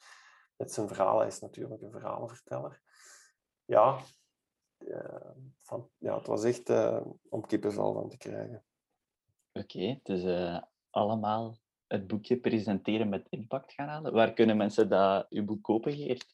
met 0.56 0.72
zijn 0.72 0.88
verhaal. 0.88 1.18
Hij 1.18 1.26
is 1.26 1.40
natuurlijk 1.40 1.82
een 1.82 1.90
verhalenverteller. 1.90 2.80
Ja, 3.64 3.98
van, 5.62 5.90
ja 5.98 6.16
het 6.16 6.26
was 6.26 6.44
echt 6.44 6.68
eh, 6.68 7.00
om 7.28 7.46
kippenvel 7.46 7.92
van 7.92 8.08
te 8.08 8.16
krijgen. 8.16 8.64
Oké, 9.52 10.00
dus 10.02 10.22
eh, 10.22 10.62
allemaal 10.90 11.56
het 11.86 12.06
boekje 12.06 12.40
presenteren 12.40 13.08
met 13.08 13.26
impact 13.28 13.72
gaan 13.72 13.88
halen. 13.88 14.12
Waar 14.12 14.32
kunnen 14.32 14.56
mensen 14.56 14.88
dat, 14.88 15.26
uw 15.30 15.44
boek 15.44 15.62
kopen, 15.62 15.92
Geert? 15.92 16.26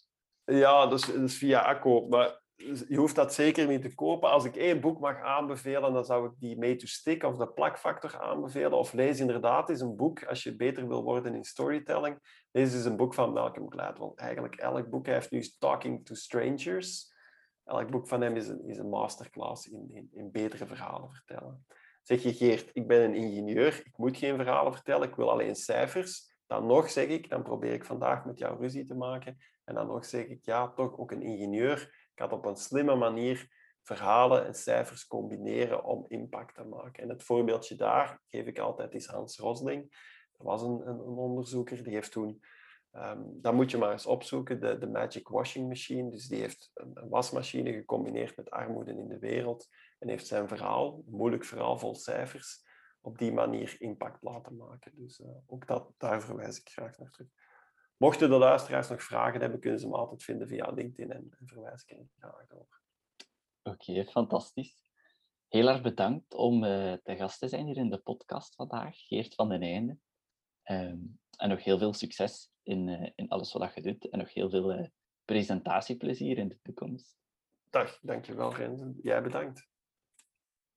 Ja, 0.44 0.86
dus, 0.86 1.04
dus 1.04 1.38
via 1.38 1.60
Akkoop. 1.60 2.10
Maar 2.10 2.42
je 2.88 2.96
hoeft 2.96 3.14
dat 3.14 3.34
zeker 3.34 3.66
niet 3.66 3.82
te 3.82 3.94
kopen. 3.94 4.30
Als 4.30 4.44
ik 4.44 4.56
één 4.56 4.80
boek 4.80 5.00
mag 5.00 5.20
aanbevelen, 5.20 5.92
dan 5.92 6.04
zou 6.04 6.26
ik 6.26 6.32
die 6.38 6.58
Made 6.58 6.76
to 6.76 6.86
Stick 6.86 7.22
of 7.22 7.36
de 7.36 7.48
plakfactor 7.48 8.20
aanbevelen. 8.20 8.78
Of 8.78 8.92
lees 8.92 9.20
inderdaad 9.20 9.70
eens 9.70 9.80
een 9.80 9.96
boek 9.96 10.24
als 10.24 10.42
je 10.42 10.56
beter 10.56 10.88
wil 10.88 11.02
worden 11.02 11.34
in 11.34 11.44
storytelling. 11.44 12.18
Lees 12.50 12.74
eens 12.74 12.84
een 12.84 12.96
boek 12.96 13.14
van 13.14 13.32
Malcolm 13.32 13.70
Gladwell. 13.70 14.12
Eigenlijk 14.14 14.56
elk 14.56 14.90
boek. 14.90 15.06
Hij 15.06 15.14
heeft 15.14 15.30
nu 15.30 15.48
Talking 15.58 16.06
to 16.06 16.14
Strangers. 16.14 17.11
Elk 17.64 17.90
boek 17.90 18.08
van 18.08 18.20
hem 18.20 18.36
is 18.36 18.48
een, 18.48 18.64
is 18.64 18.78
een 18.78 18.88
masterclass 18.88 19.68
in, 19.68 19.90
in, 19.90 20.08
in 20.12 20.30
betere 20.30 20.66
verhalen 20.66 21.10
vertellen. 21.10 21.66
Zeg 22.02 22.22
je, 22.22 22.34
Geert, 22.34 22.70
ik 22.72 22.86
ben 22.86 23.02
een 23.02 23.14
ingenieur, 23.14 23.80
ik 23.84 23.96
moet 23.96 24.16
geen 24.16 24.36
verhalen 24.36 24.72
vertellen, 24.72 25.08
ik 25.08 25.14
wil 25.14 25.30
alleen 25.30 25.54
cijfers. 25.54 26.30
Dan 26.46 26.66
nog 26.66 26.90
zeg 26.90 27.06
ik, 27.06 27.28
dan 27.28 27.42
probeer 27.42 27.72
ik 27.72 27.84
vandaag 27.84 28.24
met 28.24 28.38
jou 28.38 28.58
ruzie 28.58 28.84
te 28.84 28.94
maken. 28.94 29.38
En 29.64 29.74
dan 29.74 29.86
nog 29.86 30.04
zeg 30.04 30.26
ik, 30.26 30.44
ja, 30.44 30.68
toch 30.68 30.98
ook 30.98 31.10
een 31.10 31.22
ingenieur. 31.22 32.10
Had 32.14 32.32
op 32.32 32.44
een 32.44 32.56
slimme 32.56 32.94
manier 32.94 33.48
verhalen 33.82 34.46
en 34.46 34.54
cijfers 34.54 35.06
combineren 35.06 35.84
om 35.84 36.04
impact 36.08 36.54
te 36.54 36.64
maken. 36.64 37.02
En 37.02 37.08
het 37.08 37.22
voorbeeldje 37.22 37.74
daar 37.74 38.20
geef 38.28 38.46
ik 38.46 38.58
altijd 38.58 38.94
is 38.94 39.06
Hans 39.06 39.38
Rosling. 39.38 39.80
Dat 40.32 40.46
was 40.46 40.62
een, 40.62 40.88
een, 40.88 40.98
een 40.98 41.16
onderzoeker, 41.16 41.82
die 41.82 41.94
heeft 41.94 42.12
toen... 42.12 42.42
Um, 42.96 43.40
dat 43.40 43.54
moet 43.54 43.70
je 43.70 43.78
maar 43.78 43.92
eens 43.92 44.06
opzoeken, 44.06 44.60
de, 44.60 44.78
de 44.78 44.86
Magic 44.86 45.28
Washing 45.28 45.68
Machine. 45.68 46.10
Dus 46.10 46.28
die 46.28 46.40
heeft 46.40 46.70
een, 46.74 47.08
wasmachine 47.08 47.72
gecombineerd 47.72 48.36
met 48.36 48.50
armoede 48.50 48.90
in 48.96 49.08
de 49.08 49.18
wereld 49.18 49.68
en 49.98 50.08
heeft 50.08 50.26
zijn 50.26 50.48
verhaal, 50.48 51.02
moeilijk 51.06 51.44
verhaal 51.44 51.78
vol 51.78 51.94
cijfers, 51.94 52.64
op 53.00 53.18
die 53.18 53.32
manier 53.32 53.76
impact 53.78 54.22
laten 54.22 54.56
maken. 54.56 54.92
Dus 54.94 55.18
uh, 55.18 55.28
ook 55.46 55.66
dat, 55.66 55.92
daar 55.96 56.22
verwijs 56.22 56.60
ik 56.60 56.68
graag 56.68 56.98
naar 56.98 57.10
terug. 57.10 57.28
Mochten 57.96 58.30
de 58.30 58.36
luisteraars 58.36 58.88
nog 58.88 59.02
vragen 59.02 59.40
hebben, 59.40 59.60
kunnen 59.60 59.80
ze 59.80 59.88
me 59.88 59.96
altijd 59.96 60.22
vinden 60.22 60.48
via 60.48 60.70
LinkedIn 60.70 61.12
en, 61.12 61.36
en 61.38 61.46
verwijs 61.46 61.82
ik 61.82 61.96
hen 61.96 62.10
graag 62.18 62.46
door. 62.46 62.80
Oké, 63.62 64.04
fantastisch. 64.04 64.90
Heel 65.48 65.68
erg 65.68 65.82
bedankt 65.82 66.34
om 66.34 66.64
uh, 66.64 66.92
te 66.92 67.16
gast 67.16 67.38
te 67.38 67.48
zijn 67.48 67.66
hier 67.66 67.76
in 67.76 67.90
de 67.90 67.98
podcast 67.98 68.54
vandaag, 68.54 69.06
Geert 69.06 69.34
van 69.34 69.48
den 69.48 69.62
Einde. 69.62 69.98
Um, 70.64 71.20
en 71.36 71.48
nog 71.48 71.64
heel 71.64 71.78
veel 71.78 71.92
succes 71.92 72.51
in, 72.62 72.88
uh, 72.88 73.08
in 73.14 73.28
alles 73.28 73.52
wat 73.52 73.74
je 73.74 73.82
doet 73.82 74.08
en 74.08 74.18
nog 74.18 74.34
heel 74.34 74.50
veel 74.50 74.78
uh, 74.78 74.86
presentatieplezier 75.24 76.38
in 76.38 76.48
de 76.48 76.58
toekomst. 76.62 77.16
Dag, 77.70 77.98
dankjewel 78.02 78.54
Renzen. 78.54 78.98
Jij 79.02 79.22
bedankt. 79.22 79.68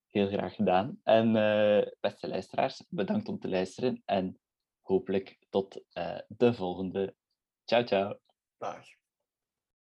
Heel 0.10 0.28
graag 0.28 0.56
gedaan. 0.56 1.00
En 1.04 1.36
uh, 1.36 1.92
beste 2.00 2.28
luisteraars, 2.28 2.84
bedankt 2.90 3.28
om 3.28 3.40
te 3.40 3.50
luisteren 3.50 4.02
en 4.06 4.40
hopelijk 4.82 5.38
tot 5.50 5.84
de 6.28 6.54
volgende. 6.54 7.16
Ciao, 7.64 7.84
ciao. 7.84 8.20
Dag. 8.58 9.05